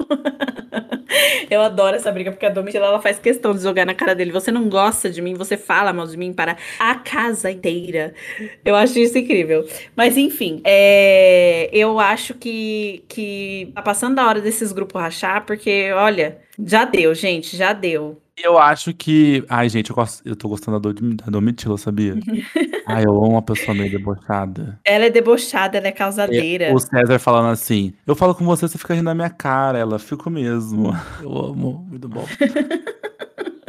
Eu 1.49 1.61
adoro 1.61 1.95
essa 1.95 2.11
briga, 2.11 2.31
porque 2.31 2.45
a 2.45 2.49
Domitila 2.49 2.85
ela 2.85 3.01
faz 3.01 3.17
questão 3.17 3.53
de 3.53 3.61
jogar 3.61 3.85
na 3.85 3.93
cara 3.93 4.13
dele. 4.13 4.31
Você 4.31 4.51
não 4.51 4.69
gosta 4.69 5.09
de 5.09 5.21
mim, 5.21 5.33
você 5.33 5.57
fala 5.57 5.91
mal 5.91 6.05
de 6.05 6.15
mim 6.15 6.31
para 6.31 6.55
a 6.77 6.95
casa 6.95 7.49
inteira. 7.49 8.13
Eu 8.63 8.75
acho 8.75 8.99
isso 8.99 9.17
incrível. 9.17 9.67
Mas 9.95 10.17
enfim, 10.17 10.61
é... 10.63 11.69
eu 11.73 11.99
acho 11.99 12.33
que, 12.35 13.03
que 13.07 13.71
tá 13.73 13.81
passando 13.81 14.15
da 14.15 14.27
hora 14.27 14.41
desses 14.41 14.71
grupos 14.71 15.01
rachar, 15.01 15.45
porque, 15.45 15.91
olha, 15.93 16.37
já 16.63 16.85
deu, 16.85 17.15
gente, 17.15 17.57
já 17.57 17.73
deu. 17.73 18.21
Eu 18.41 18.57
acho 18.57 18.93
que. 18.93 19.43
Ai, 19.49 19.67
gente, 19.69 19.89
eu, 19.89 19.95
gosto... 19.95 20.27
eu 20.27 20.35
tô 20.35 20.47
gostando 20.47 20.79
da, 20.79 20.91
do... 20.91 21.15
da 21.15 21.25
Domitila, 21.25 21.77
sabia? 21.77 22.15
Ai, 22.87 23.03
eu 23.05 23.11
amo 23.11 23.31
uma 23.31 23.41
pessoa 23.41 23.75
meio 23.75 23.91
debochada. 23.91 24.79
Ela 24.83 25.05
é 25.05 25.09
debochada, 25.09 25.77
ela 25.77 25.87
é 25.87 25.91
causadeira. 25.91 26.65
É, 26.65 26.73
o 26.73 26.79
César 26.79 27.19
falando 27.19 27.51
assim: 27.51 27.93
eu 28.07 28.15
falo 28.15 28.33
com 28.33 28.45
você, 28.45 28.67
você 28.67 28.77
fica 28.77 28.93
rindo 28.93 29.05
na 29.05 29.15
minha 29.15 29.29
cara. 29.29 29.77
Ela, 29.77 29.99
fico 29.99 30.29
mesmo. 30.29 30.95
Eu 31.21 31.37
amo, 31.37 31.85
muito 31.89 32.07
bom. 32.07 32.25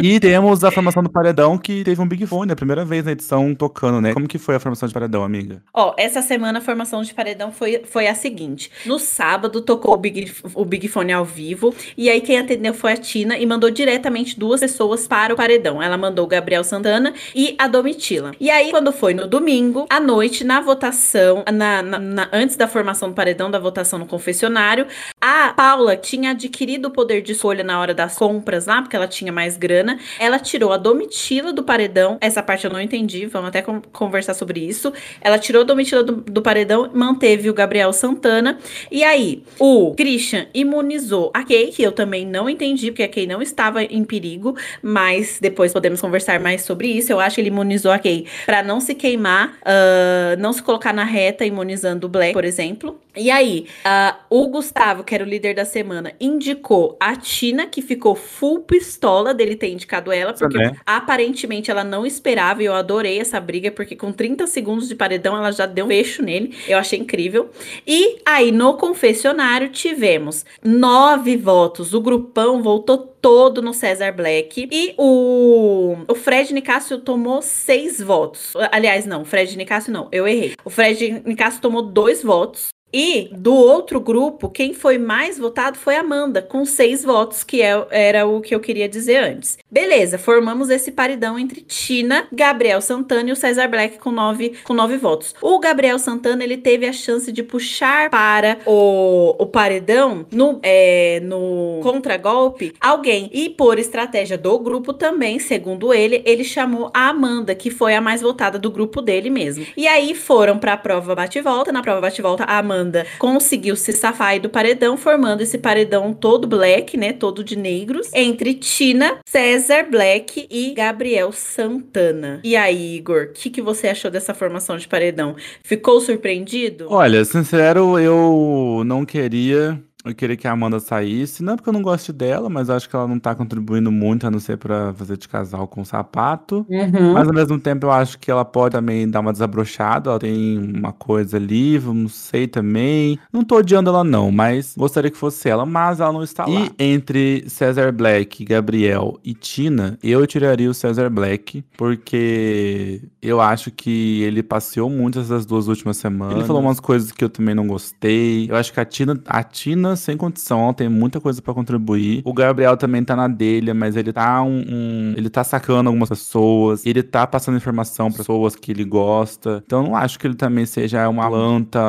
E 0.02 0.18
temos 0.18 0.64
a 0.64 0.70
formação 0.70 1.02
do 1.02 1.10
Paredão, 1.10 1.58
que 1.58 1.84
teve 1.84 2.00
um 2.00 2.08
Big 2.08 2.26
Fone, 2.26 2.52
a 2.52 2.56
primeira 2.56 2.84
vez 2.86 3.04
na 3.04 3.12
edição 3.12 3.54
tocando, 3.54 4.00
né? 4.00 4.14
Como 4.14 4.26
que 4.26 4.38
foi 4.38 4.54
a 4.54 4.60
formação 4.60 4.88
de 4.88 4.94
Paredão, 4.94 5.22
amiga? 5.22 5.62
Ó, 5.74 5.94
essa 5.98 6.22
semana 6.22 6.58
a 6.58 6.62
formação 6.62 7.02
de 7.02 7.12
Paredão 7.12 7.52
foi, 7.52 7.82
foi 7.84 8.06
a 8.06 8.14
seguinte. 8.14 8.70
No 8.86 8.98
sábado 8.98 9.60
tocou 9.60 9.94
o 9.94 9.96
Big, 9.98 10.32
o 10.54 10.64
Big 10.64 10.88
Fone 10.88 11.12
ao 11.12 11.24
vivo, 11.24 11.74
e 11.98 12.08
aí 12.08 12.22
quem 12.22 12.38
atendeu 12.38 12.72
foi 12.72 12.92
a 12.92 12.96
Tina 12.96 13.36
e 13.36 13.44
mandou 13.44 13.70
diretamente 13.70 14.38
duas 14.38 14.60
pessoas 14.60 15.06
para 15.06 15.34
o 15.34 15.36
Paredão. 15.36 15.82
Ela 15.82 15.98
mandou 15.98 16.24
o 16.24 16.28
Gabriel 16.28 16.64
Santana 16.64 17.12
e 17.34 17.54
a 17.58 17.68
Domitila. 17.68 18.32
E 18.40 18.50
aí, 18.50 18.70
quando 18.70 18.92
foi 18.92 19.12
no 19.12 19.26
domingo, 19.26 19.86
à 19.90 20.00
noite, 20.00 20.44
na 20.44 20.60
votação, 20.60 21.44
na, 21.52 21.82
na, 21.82 21.98
na 21.98 22.28
antes 22.32 22.56
da 22.56 22.66
formação 22.66 23.10
do 23.10 23.14
Paredão, 23.14 23.50
da 23.50 23.58
votação 23.58 23.98
no 23.98 24.06
confessionário, 24.06 24.86
a 25.20 25.52
Paula 25.54 25.96
tinha 25.96 26.30
adquirido 26.30 26.86
o 26.86 26.90
poder 26.90 27.20
de 27.20 27.32
escolha 27.32 27.62
na 27.62 27.78
hora 27.78 27.92
das 27.92 28.16
compras 28.16 28.66
lá, 28.66 28.80
porque 28.80 28.96
ela 28.96 29.08
tinha 29.08 29.32
mais 29.32 29.56
grana, 29.56 29.89
ela 30.18 30.38
tirou 30.38 30.72
a 30.72 30.76
Domitila 30.76 31.53
do 31.53 31.62
paredão. 31.62 32.18
Essa 32.20 32.42
parte 32.42 32.64
eu 32.64 32.70
não 32.70 32.81
entendi, 32.81 33.26
vamos 33.26 33.48
até 33.48 33.62
conversar 33.92 34.35
sobre 34.35 34.61
isso. 34.61 34.92
Ela 35.20 35.38
tirou 35.38 35.62
a 35.62 35.64
Domitila 35.64 36.03
do, 36.03 36.16
do 36.16 36.42
paredão, 36.42 36.90
manteve 36.92 37.48
o 37.48 37.55
Gabriel 37.55 37.92
Santana. 37.92 38.59
E 38.90 39.05
aí, 39.05 39.42
o 39.59 39.94
Christian 39.94 40.46
imunizou 40.55 41.31
a 41.35 41.42
Kay, 41.44 41.68
que 41.68 41.83
eu 41.83 41.92
também 41.92 42.26
não 42.26 42.48
entendi, 42.48 42.90
porque 42.90 43.03
a 43.03 43.09
Kay 43.09 43.26
não 43.26 43.42
estava 43.42 43.83
em 43.83 44.05
perigo, 44.05 44.57
mas 44.83 45.38
depois 45.40 45.72
podemos 45.72 46.00
conversar 46.00 46.40
mais 46.40 46.62
sobre 46.62 46.88
isso. 46.88 47.12
Eu 47.12 47.20
acho 47.20 47.37
que 47.37 47.40
ele 47.40 47.48
imunizou 47.48 47.92
a 47.92 47.98
Kay 47.98 48.26
para 48.46 48.62
não 48.62 48.81
se 48.81 48.94
queimar, 48.94 49.59
uh, 49.61 50.40
não 50.40 50.53
se 50.53 50.62
colocar 50.62 50.92
na 50.92 51.05
reta 51.05 51.44
imunizando 51.44 52.07
o 52.07 52.11
Black, 52.11 52.33
por 52.33 52.44
exemplo. 52.44 52.98
E 53.16 53.31
aí, 53.31 53.66
uh, 53.85 54.16
o 54.31 54.48
Gustavo, 54.48 55.03
que 55.03 55.14
era 55.14 55.24
o 55.24 55.26
líder 55.26 55.55
da 55.55 55.64
semana, 55.64 56.12
indicou 56.20 56.96
a 57.00 57.16
Tina, 57.16 57.66
que 57.66 57.83
ficou 57.83 58.14
full 58.14 58.61
pistola 58.61 59.35
dele 59.35 59.57
ter 59.57 59.69
indicado 59.72 60.12
ela, 60.12 60.33
porque 60.33 60.59
Também. 60.59 60.76
aparentemente 60.85 61.70
ela 61.70 61.85
não 61.85 62.06
esperava, 62.06 62.62
e 62.62 62.66
eu 62.66 62.74
adorei 62.74 63.18
essa 63.20 63.40
briga, 63.40 63.70
porque 63.70 63.96
com 63.96 64.12
30 64.12 64.46
segundos 64.46 64.88
de 64.88 64.94
paredão 64.94 65.37
ela 65.37 65.50
já 65.52 65.66
deu 65.66 65.87
um 65.87 65.88
fecho 65.88 66.22
nele, 66.22 66.56
eu 66.68 66.78
achei 66.78 66.98
incrível. 66.98 67.50
E 67.87 68.18
aí, 68.24 68.52
no 68.52 68.74
confessionário, 68.74 69.68
tivemos 69.68 70.44
nove 70.62 71.37
votos, 71.37 71.94
o 71.94 72.00
grupão 72.00 72.62
voltou 72.62 72.98
todo 72.98 73.61
no 73.61 73.74
César 73.74 74.12
Black, 74.12 74.68
e 74.70 74.94
o, 74.96 75.96
o 76.09 76.14
Fred 76.14 76.52
Nicásio 76.54 76.98
tomou 76.98 77.42
seis 77.42 78.00
votos. 78.00 78.54
Aliás, 78.72 79.04
não, 79.06 79.24
Fred 79.24 79.56
Nicásio 79.56 79.92
não, 79.92 80.09
eu 80.11 80.26
errei. 80.26 80.54
O 80.64 80.70
Fred 80.70 81.22
Nicásio 81.24 81.61
tomou 81.61 81.83
dois 81.83 82.22
votos, 82.22 82.68
E 82.92 83.31
do 83.33 83.55
outro 83.55 84.00
grupo, 84.00 84.48
quem 84.48 84.74
foi 84.74 84.98
mais 84.98 85.38
votado 85.38 85.79
foi 85.79 85.96
Amanda, 85.96 86.42
com 86.42 86.64
seis 86.64 87.05
votos, 87.05 87.44
que 87.44 87.62
é, 87.62 87.87
era 87.90 88.26
o 88.26 88.40
que 88.40 88.55
eu 88.55 88.61
queria 88.61 88.88
dizer 88.88 89.22
antes. 89.22 89.59
Beleza, 89.70 90.18
formamos 90.18 90.70
esse 90.70 90.90
paredão 90.90 91.38
entre 91.38 91.61
Tina, 91.61 92.26
Gabriel 92.33 92.81
Santana 92.81 93.31
e 93.31 93.33
o 93.33 93.37
Cesar 93.37 93.70
Black 93.70 93.98
com 93.98 94.11
nove, 94.11 94.55
com 94.64 94.74
nove 94.74 94.96
votos. 94.96 95.35
O 95.40 95.59
Gabriel 95.61 95.98
Santana 95.98 96.42
ele 96.42 96.57
teve 96.57 96.87
a 96.87 96.92
chance 96.92 97.31
de 97.31 97.42
puxar 97.42 98.11
para 98.11 98.59
o, 98.66 99.37
o 99.38 99.46
paredão 99.46 100.26
no, 100.33 100.59
é, 100.62 101.20
no 101.22 101.81
contragolpe 101.83 102.74
alguém. 102.81 103.31
E 103.33 103.48
por 103.50 103.79
estratégia 103.79 104.37
do 104.37 104.59
grupo 104.59 104.92
também, 104.92 105.38
segundo 105.38 105.94
ele, 105.94 106.22
ele 106.24 106.42
chamou 106.42 106.90
a 106.92 107.09
Amanda, 107.09 107.55
que 107.55 107.70
foi 107.70 107.94
a 107.94 108.00
mais 108.00 108.20
votada 108.20 108.59
do 108.59 108.70
grupo 108.70 109.00
dele 109.00 109.31
mesmo. 109.31 109.64
E 109.76 109.87
aí 109.87 110.14
foram 110.14 110.59
para 110.59 110.72
a 110.72 110.76
prova 110.76 111.14
bate-volta. 111.14 111.70
Na 111.70 111.83
prova 111.83 112.00
bate-volta, 112.00 112.44
a 112.44 112.59
Amanda 112.59 112.79
conseguiu 113.18 113.76
se 113.76 113.92
safar 113.92 114.40
do 114.40 114.48
paredão, 114.48 114.96
formando 114.96 115.40
esse 115.40 115.58
paredão 115.58 116.12
todo 116.12 116.46
black, 116.46 116.96
né? 116.96 117.12
Todo 117.12 117.42
de 117.42 117.56
negros, 117.56 118.10
entre 118.14 118.54
Tina, 118.54 119.18
César 119.26 119.86
Black 119.90 120.46
e 120.50 120.72
Gabriel 120.72 121.32
Santana. 121.32 122.40
E 122.44 122.54
aí, 122.56 122.96
Igor, 122.96 123.28
o 123.30 123.32
que, 123.32 123.50
que 123.50 123.62
você 123.62 123.88
achou 123.88 124.10
dessa 124.10 124.34
formação 124.34 124.76
de 124.76 124.86
paredão? 124.86 125.34
Ficou 125.62 126.00
surpreendido? 126.00 126.86
Olha, 126.90 127.24
sincero, 127.24 127.98
eu 127.98 128.82
não 128.84 129.04
queria 129.04 129.80
eu 130.04 130.14
queria 130.14 130.36
que 130.36 130.48
a 130.48 130.52
Amanda 130.52 130.80
saísse, 130.80 131.42
não 131.42 131.56
porque 131.56 131.68
eu 131.68 131.72
não 131.72 131.82
gosto 131.82 132.12
dela, 132.12 132.48
mas 132.48 132.70
acho 132.70 132.88
que 132.88 132.96
ela 132.96 133.06
não 133.06 133.18
tá 133.18 133.34
contribuindo 133.34 133.92
muito, 133.92 134.26
a 134.26 134.30
não 134.30 134.38
ser 134.38 134.56
pra 134.56 134.94
fazer 134.94 135.16
de 135.16 135.28
casal 135.28 135.68
com 135.68 135.84
sapato. 135.84 136.66
Uhum. 136.68 137.12
Mas 137.12 137.28
ao 137.28 137.34
mesmo 137.34 137.58
tempo 137.58 137.86
eu 137.86 137.90
acho 137.90 138.18
que 138.18 138.30
ela 138.30 138.44
pode 138.44 138.72
também 138.72 139.08
dar 139.08 139.20
uma 139.20 139.32
desabrochada, 139.32 140.10
ela 140.10 140.18
tem 140.18 140.58
uma 140.58 140.92
coisa 140.92 141.36
ali, 141.36 141.78
não 141.78 142.08
sei 142.08 142.46
também. 142.46 143.18
Não 143.32 143.44
tô 143.44 143.56
odiando 143.56 143.90
ela 143.90 144.02
não, 144.02 144.30
mas 144.30 144.74
gostaria 144.76 145.10
que 145.10 145.18
fosse 145.18 145.48
ela, 145.48 145.66
mas 145.66 146.00
ela 146.00 146.12
não 146.12 146.22
está 146.22 146.46
lá. 146.46 146.50
E 146.50 146.70
entre 146.78 147.44
Cesar 147.48 147.92
Black, 147.92 148.44
Gabriel 148.44 149.18
e 149.22 149.34
Tina, 149.34 149.98
eu 150.02 150.26
tiraria 150.26 150.70
o 150.70 150.74
Cesar 150.74 151.10
Black, 151.10 151.62
porque 151.76 153.02
eu 153.20 153.40
acho 153.40 153.70
que 153.70 154.22
ele 154.22 154.42
passeou 154.42 154.88
muito 154.88 155.20
essas 155.20 155.44
duas 155.44 155.68
últimas 155.68 155.98
semanas. 155.98 156.36
Ele 156.36 156.46
falou 156.46 156.62
umas 156.62 156.80
coisas 156.80 157.12
que 157.12 157.22
eu 157.22 157.28
também 157.28 157.54
não 157.54 157.66
gostei. 157.66 158.50
Eu 158.50 158.56
acho 158.56 158.72
que 158.72 158.80
a 158.80 158.84
Tina, 158.84 159.20
a 159.26 159.42
Tina 159.42 159.89
sem 159.96 160.16
condição, 160.16 160.72
tem 160.72 160.88
muita 160.88 161.20
coisa 161.20 161.40
para 161.40 161.55
contribuir. 161.55 162.22
O 162.24 162.33
Gabriel 162.33 162.76
também 162.76 163.05
tá 163.05 163.16
na 163.16 163.29
dele, 163.29 163.72
mas 163.72 163.96
ele 163.96 164.12
tá 164.12 164.42
um, 164.42 164.64
um, 164.68 165.14
ele 165.16 165.29
tá 165.29 165.44
sacando 165.44 165.88
algumas 165.88 166.09
pessoas, 166.09 166.85
ele 166.85 167.03
tá 167.03 167.26
passando 167.26 167.57
informação 167.57 168.09
para 168.11 168.18
pessoas 168.18 168.55
que 168.55 168.72
ele 168.72 168.85
gosta. 168.85 169.62
Então 169.66 169.81
eu 169.81 169.88
não 169.88 169.96
acho 169.96 170.18
que 170.18 170.26
ele 170.26 170.35
também 170.35 170.66
seja 170.66 171.09
uma 171.09 171.29
planta 171.29 171.81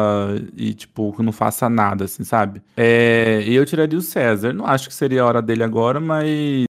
e 0.55 0.73
tipo 0.73 1.13
que 1.13 1.23
não 1.23 1.31
faça 1.31 1.69
nada 1.69 2.05
assim, 2.05 2.23
sabe? 2.23 2.61
É, 2.75 3.43
eu 3.47 3.65
tiraria 3.65 3.97
o 3.97 4.01
César. 4.01 4.53
Não 4.53 4.65
acho 4.65 4.87
que 4.87 4.95
seria 4.95 5.23
a 5.23 5.25
hora 5.25 5.41
dele 5.41 5.63
agora, 5.63 5.99
mas 5.99 6.65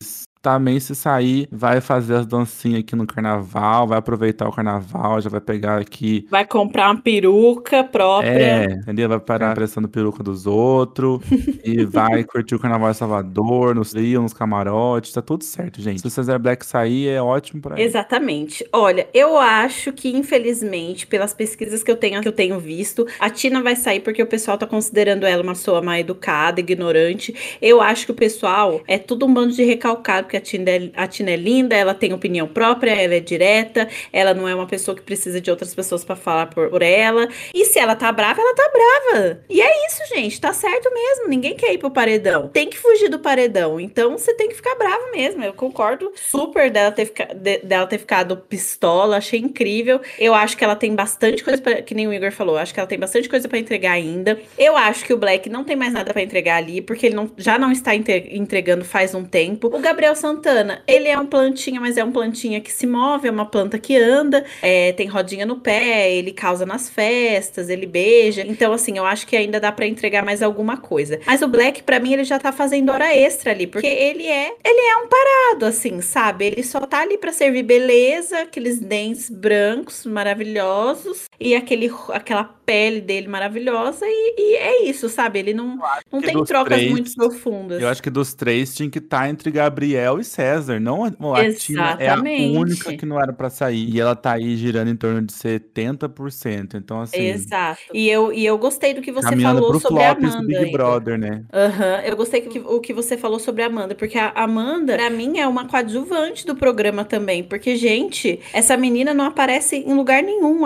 também 0.47 0.79
se 0.79 0.95
sair, 0.95 1.49
vai 1.51 1.81
fazer 1.81 2.15
as 2.15 2.25
dancinhas 2.25 2.79
aqui 2.79 2.95
no 2.95 3.05
carnaval, 3.05 3.89
vai 3.89 3.99
aproveitar 3.99 4.49
o 4.49 4.53
carnaval, 4.53 5.21
já 5.21 5.29
vai 5.29 5.41
pegar 5.41 5.79
aqui. 5.79 6.25
Vai 6.31 6.47
comprar 6.47 6.89
uma 6.89 7.03
peruca 7.03 7.83
própria. 7.83 8.31
É, 8.31 8.65
entendeu? 8.67 9.09
Vai 9.09 9.19
parar 9.19 9.57
prestando 9.57 9.89
peruca 9.89 10.23
dos 10.23 10.47
outros 10.47 11.21
e 11.65 11.85
vai 11.85 12.23
curtir 12.23 12.55
o 12.55 12.61
carnaval 12.61 12.93
em 12.93 12.95
Salvador, 12.95 13.75
nos 13.75 13.93
Rio, 13.93 14.23
nos 14.23 14.33
camarotes, 14.33 15.11
tá 15.11 15.21
tudo 15.21 15.43
certo, 15.43 15.83
gente. 15.83 16.01
Se 16.01 16.07
o 16.07 16.11
Cesar 16.11 16.39
Black 16.39 16.65
sair, 16.65 17.09
é 17.09 17.21
ótimo 17.21 17.61
pra 17.61 17.75
ele. 17.75 17.83
Exatamente. 17.83 18.65
Olha, 18.73 19.09
eu 19.13 19.37
acho 19.37 19.93
que, 19.93 20.17
infelizmente, 20.17 21.09
pelas 21.09 21.35
pesquisas 21.35 21.83
que 21.83 21.91
eu 21.91 21.97
tenho, 21.97 22.21
que 22.21 22.29
eu 22.29 22.33
tenho 22.33 22.61
visto, 22.61 23.05
a 23.19 23.29
Tina 23.29 23.65
vai 23.65 23.75
sair 23.75 23.99
porque 23.99 24.23
o 24.23 24.27
pessoal 24.29 24.57
tá 24.57 24.67
considerando 24.67 25.27
ela 25.27 25.43
uma 25.43 25.55
pessoa 25.55 25.83
mal 25.83 25.97
educada, 25.97 26.61
ignorante. 26.61 27.35
Eu 27.61 27.81
acho 27.81 28.07
que 28.07 28.13
o 28.13 28.15
pessoal 28.15 28.81
é 28.87 28.97
tudo 28.97 29.27
um 29.27 29.35
bando 29.35 29.53
de 29.53 29.65
recalcado, 29.65 30.27
porque 30.27 30.36
a 30.37 30.40
Tina, 30.40 30.70
é, 30.70 30.90
a 30.94 31.07
Tina 31.07 31.31
é 31.31 31.37
linda, 31.37 31.75
ela 31.75 31.94
tem 31.94 32.12
opinião 32.12 32.46
própria, 32.46 32.90
ela 32.90 33.14
é 33.14 33.20
direta, 33.20 33.88
ela 34.12 34.35
não 34.35 34.49
é 34.49 34.55
uma 34.55 34.66
pessoa 34.66 34.96
que 34.96 35.03
precisa 35.03 35.40
de 35.40 35.51
outras 35.51 35.75
pessoas 35.75 36.05
para 36.05 36.16
falar 36.16 36.46
por, 36.46 36.68
por, 36.68 36.83
ela. 36.83 37.29
E 37.55 37.64
se 37.64 37.79
ela 37.79 37.94
tá 37.94 38.11
brava, 38.12 38.40
ela 38.40 38.55
tá 38.55 38.70
brava. 38.72 39.40
E 39.49 39.61
é 39.61 39.87
isso, 39.87 40.14
gente, 40.14 40.40
tá 40.40 40.53
certo 40.53 40.92
mesmo. 40.92 41.29
Ninguém 41.29 41.55
quer 41.55 41.72
ir 41.72 41.79
pro 41.79 41.90
paredão. 41.90 42.49
Tem 42.49 42.68
que 42.68 42.79
fugir 42.79 43.09
do 43.09 43.18
paredão. 43.18 43.79
Então 43.81 44.16
você 44.16 44.35
tem 44.35 44.49
que 44.49 44.55
ficar 44.55 44.75
brava 44.75 45.11
mesmo. 45.12 45.42
Eu 45.42 45.53
concordo 45.53 46.12
super 46.14 46.70
dela 46.70 46.90
ter, 46.92 47.07
fica, 47.07 47.27
de, 47.35 47.59
dela 47.59 47.87
ter 47.87 47.99
ficado 47.99 48.37
pistola, 48.37 49.16
achei 49.16 49.40
incrível. 49.40 50.01
Eu 50.18 50.35
acho 50.35 50.57
que 50.57 50.64
ela 50.64 50.77
tem 50.77 50.94
bastante 50.94 51.42
coisa 51.44 51.61
pra, 51.61 51.83
que 51.83 51.94
nem 51.94 52.07
o 52.07 52.12
Igor 52.12 52.33
falou, 52.33 52.57
acho 52.57 52.72
que 52.72 52.81
ela 52.81 52.88
tem 52.88 52.99
bastante 52.99 53.29
coisa 53.29 53.49
para 53.49 53.59
entregar 53.59 53.92
ainda. 53.92 54.38
Eu 54.59 54.77
acho 54.77 55.05
que 55.05 55.12
o 55.12 55.16
Black 55.16 55.49
não 55.49 55.64
tem 55.64 55.77
mais 55.77 55.92
nada 55.92 56.12
para 56.12 56.22
entregar 56.22 56.57
ali, 56.57 56.81
porque 56.81 57.07
ele 57.07 57.14
não, 57.14 57.31
já 57.37 57.59
não 57.59 57.70
está 57.70 57.94
entregando 57.94 58.85
faz 58.85 59.14
um 59.14 59.25
tempo. 59.25 59.68
O 59.68 59.79
Gabriel 59.79 60.14
Santana, 60.16 60.83
ele 60.87 61.09
é 61.09 61.18
um 61.18 61.26
plantinha, 61.26 61.81
mas 61.81 61.96
é 61.96 62.05
um 62.05 62.11
plantinha 62.11 62.61
que 62.61 62.72
se 62.72 62.87
move, 62.87 63.29
é 63.29 63.31
uma 63.31 63.46
planta 63.46 63.79
que 63.79 63.96
anda, 63.96 64.44
é, 64.61 64.92
tem 64.92 65.07
rodinha 65.07 65.46
no 65.46 65.57
pé, 65.57 66.12
ele 66.12 66.33
causa 66.33 66.66
nas 66.66 66.88
festas, 66.90 67.68
ele 67.68 67.87
beija. 67.87 68.42
Então, 68.42 68.72
assim, 68.72 68.98
eu 68.98 69.05
acho 69.05 69.26
que 69.26 69.37
ainda 69.37 69.61
dá 69.61 69.70
para 69.70 69.87
entregar 69.87 70.24
mais 70.24 70.42
alguma 70.42 70.76
coisa. 70.76 71.20
Mas 71.26 71.42
o 71.42 71.48
Black, 71.48 71.83
para 71.83 72.00
mim, 72.00 72.14
ele 72.14 72.24
já 72.24 72.38
tá 72.38 72.52
fazendo 72.52 72.90
hora 72.90 73.14
extra 73.14 73.52
ali, 73.52 73.66
porque 73.66 73.87
ele 73.87 74.26
é, 74.26 74.55
ele 74.64 74.81
é 74.81 74.96
um 74.96 75.09
parado, 75.09 75.66
assim, 75.66 76.00
sabe? 76.00 76.46
Ele 76.46 76.62
só 76.62 76.81
tá 76.81 77.00
ali 77.00 77.18
para 77.18 77.33
servir 77.33 77.62
beleza, 77.62 78.40
aqueles 78.40 78.79
dentes 78.79 79.31
brancos 79.31 80.05
maravilhosos 80.07 81.24
e 81.38 81.55
aquele, 81.55 81.92
aquela 82.12 82.44
pele 82.44 83.00
dele 83.00 83.29
maravilhosa 83.29 84.05
e, 84.05 84.35
e 84.38 84.57
é 84.57 84.88
isso, 84.88 85.09
sabe? 85.09 85.38
Ele 85.38 85.55
não, 85.55 85.79
não 86.11 86.20
tem 86.20 86.42
trocas 86.44 86.79
três, 86.79 86.90
muito 86.90 87.14
profundas. 87.14 87.81
Eu 87.81 87.88
acho 87.88 88.02
que 88.02 88.11
dos 88.11 88.35
três 88.35 88.74
tinha 88.74 88.90
que 88.90 88.98
estar 88.98 89.20
tá 89.20 89.29
entre 89.29 89.50
Gabriel 89.50 90.06
e 90.21 90.25
César, 90.25 90.81
não 90.81 91.05
a, 91.05 91.09
a 91.40 91.53
Tina 91.53 91.97
é 91.99 92.09
a 92.09 92.21
única 92.21 92.97
que 92.97 93.05
não 93.05 93.21
era 93.21 93.33
para 93.33 93.51
sair 93.51 93.88
e 93.88 94.01
ela 94.01 94.14
tá 94.14 94.33
aí 94.33 94.57
girando 94.57 94.88
em 94.88 94.97
torno 94.97 95.23
de 95.23 95.33
70%. 95.33 96.75
Então 96.75 97.01
assim, 97.01 97.21
Exato. 97.21 97.81
E 97.92 98.09
eu 98.09 98.33
e 98.33 98.45
eu 98.45 98.57
gostei 98.59 98.95
do 98.95 99.03
que 99.03 99.12
você 99.12 99.37
falou 99.37 99.81
sobre 99.81 100.03
a 100.03 100.12
Amanda. 100.12 100.42
Big 100.42 100.57
ainda. 100.57 100.73
Brother, 100.73 101.19
né? 101.19 101.45
Aham, 101.53 101.95
uhum. 101.95 102.01
eu 102.01 102.16
gostei 102.16 102.40
que, 102.42 102.59
o 102.59 102.81
que 102.81 102.92
você 102.92 103.16
falou 103.16 103.38
sobre 103.38 103.62
a 103.62 103.66
Amanda, 103.66 103.95
porque 103.95 104.19
a 104.19 104.33
Amanda, 104.35 104.95
para 104.95 105.11
mim 105.11 105.38
é 105.38 105.47
uma 105.47 105.66
coadjuvante 105.66 106.47
do 106.47 106.55
programa 106.55 107.05
também, 107.05 107.42
porque 107.42 107.77
gente, 107.77 108.40
essa 108.53 108.77
menina 108.77 109.12
não 109.12 109.25
aparece 109.25 109.77
em 109.77 109.95
lugar 109.95 110.23
nenhum. 110.23 110.62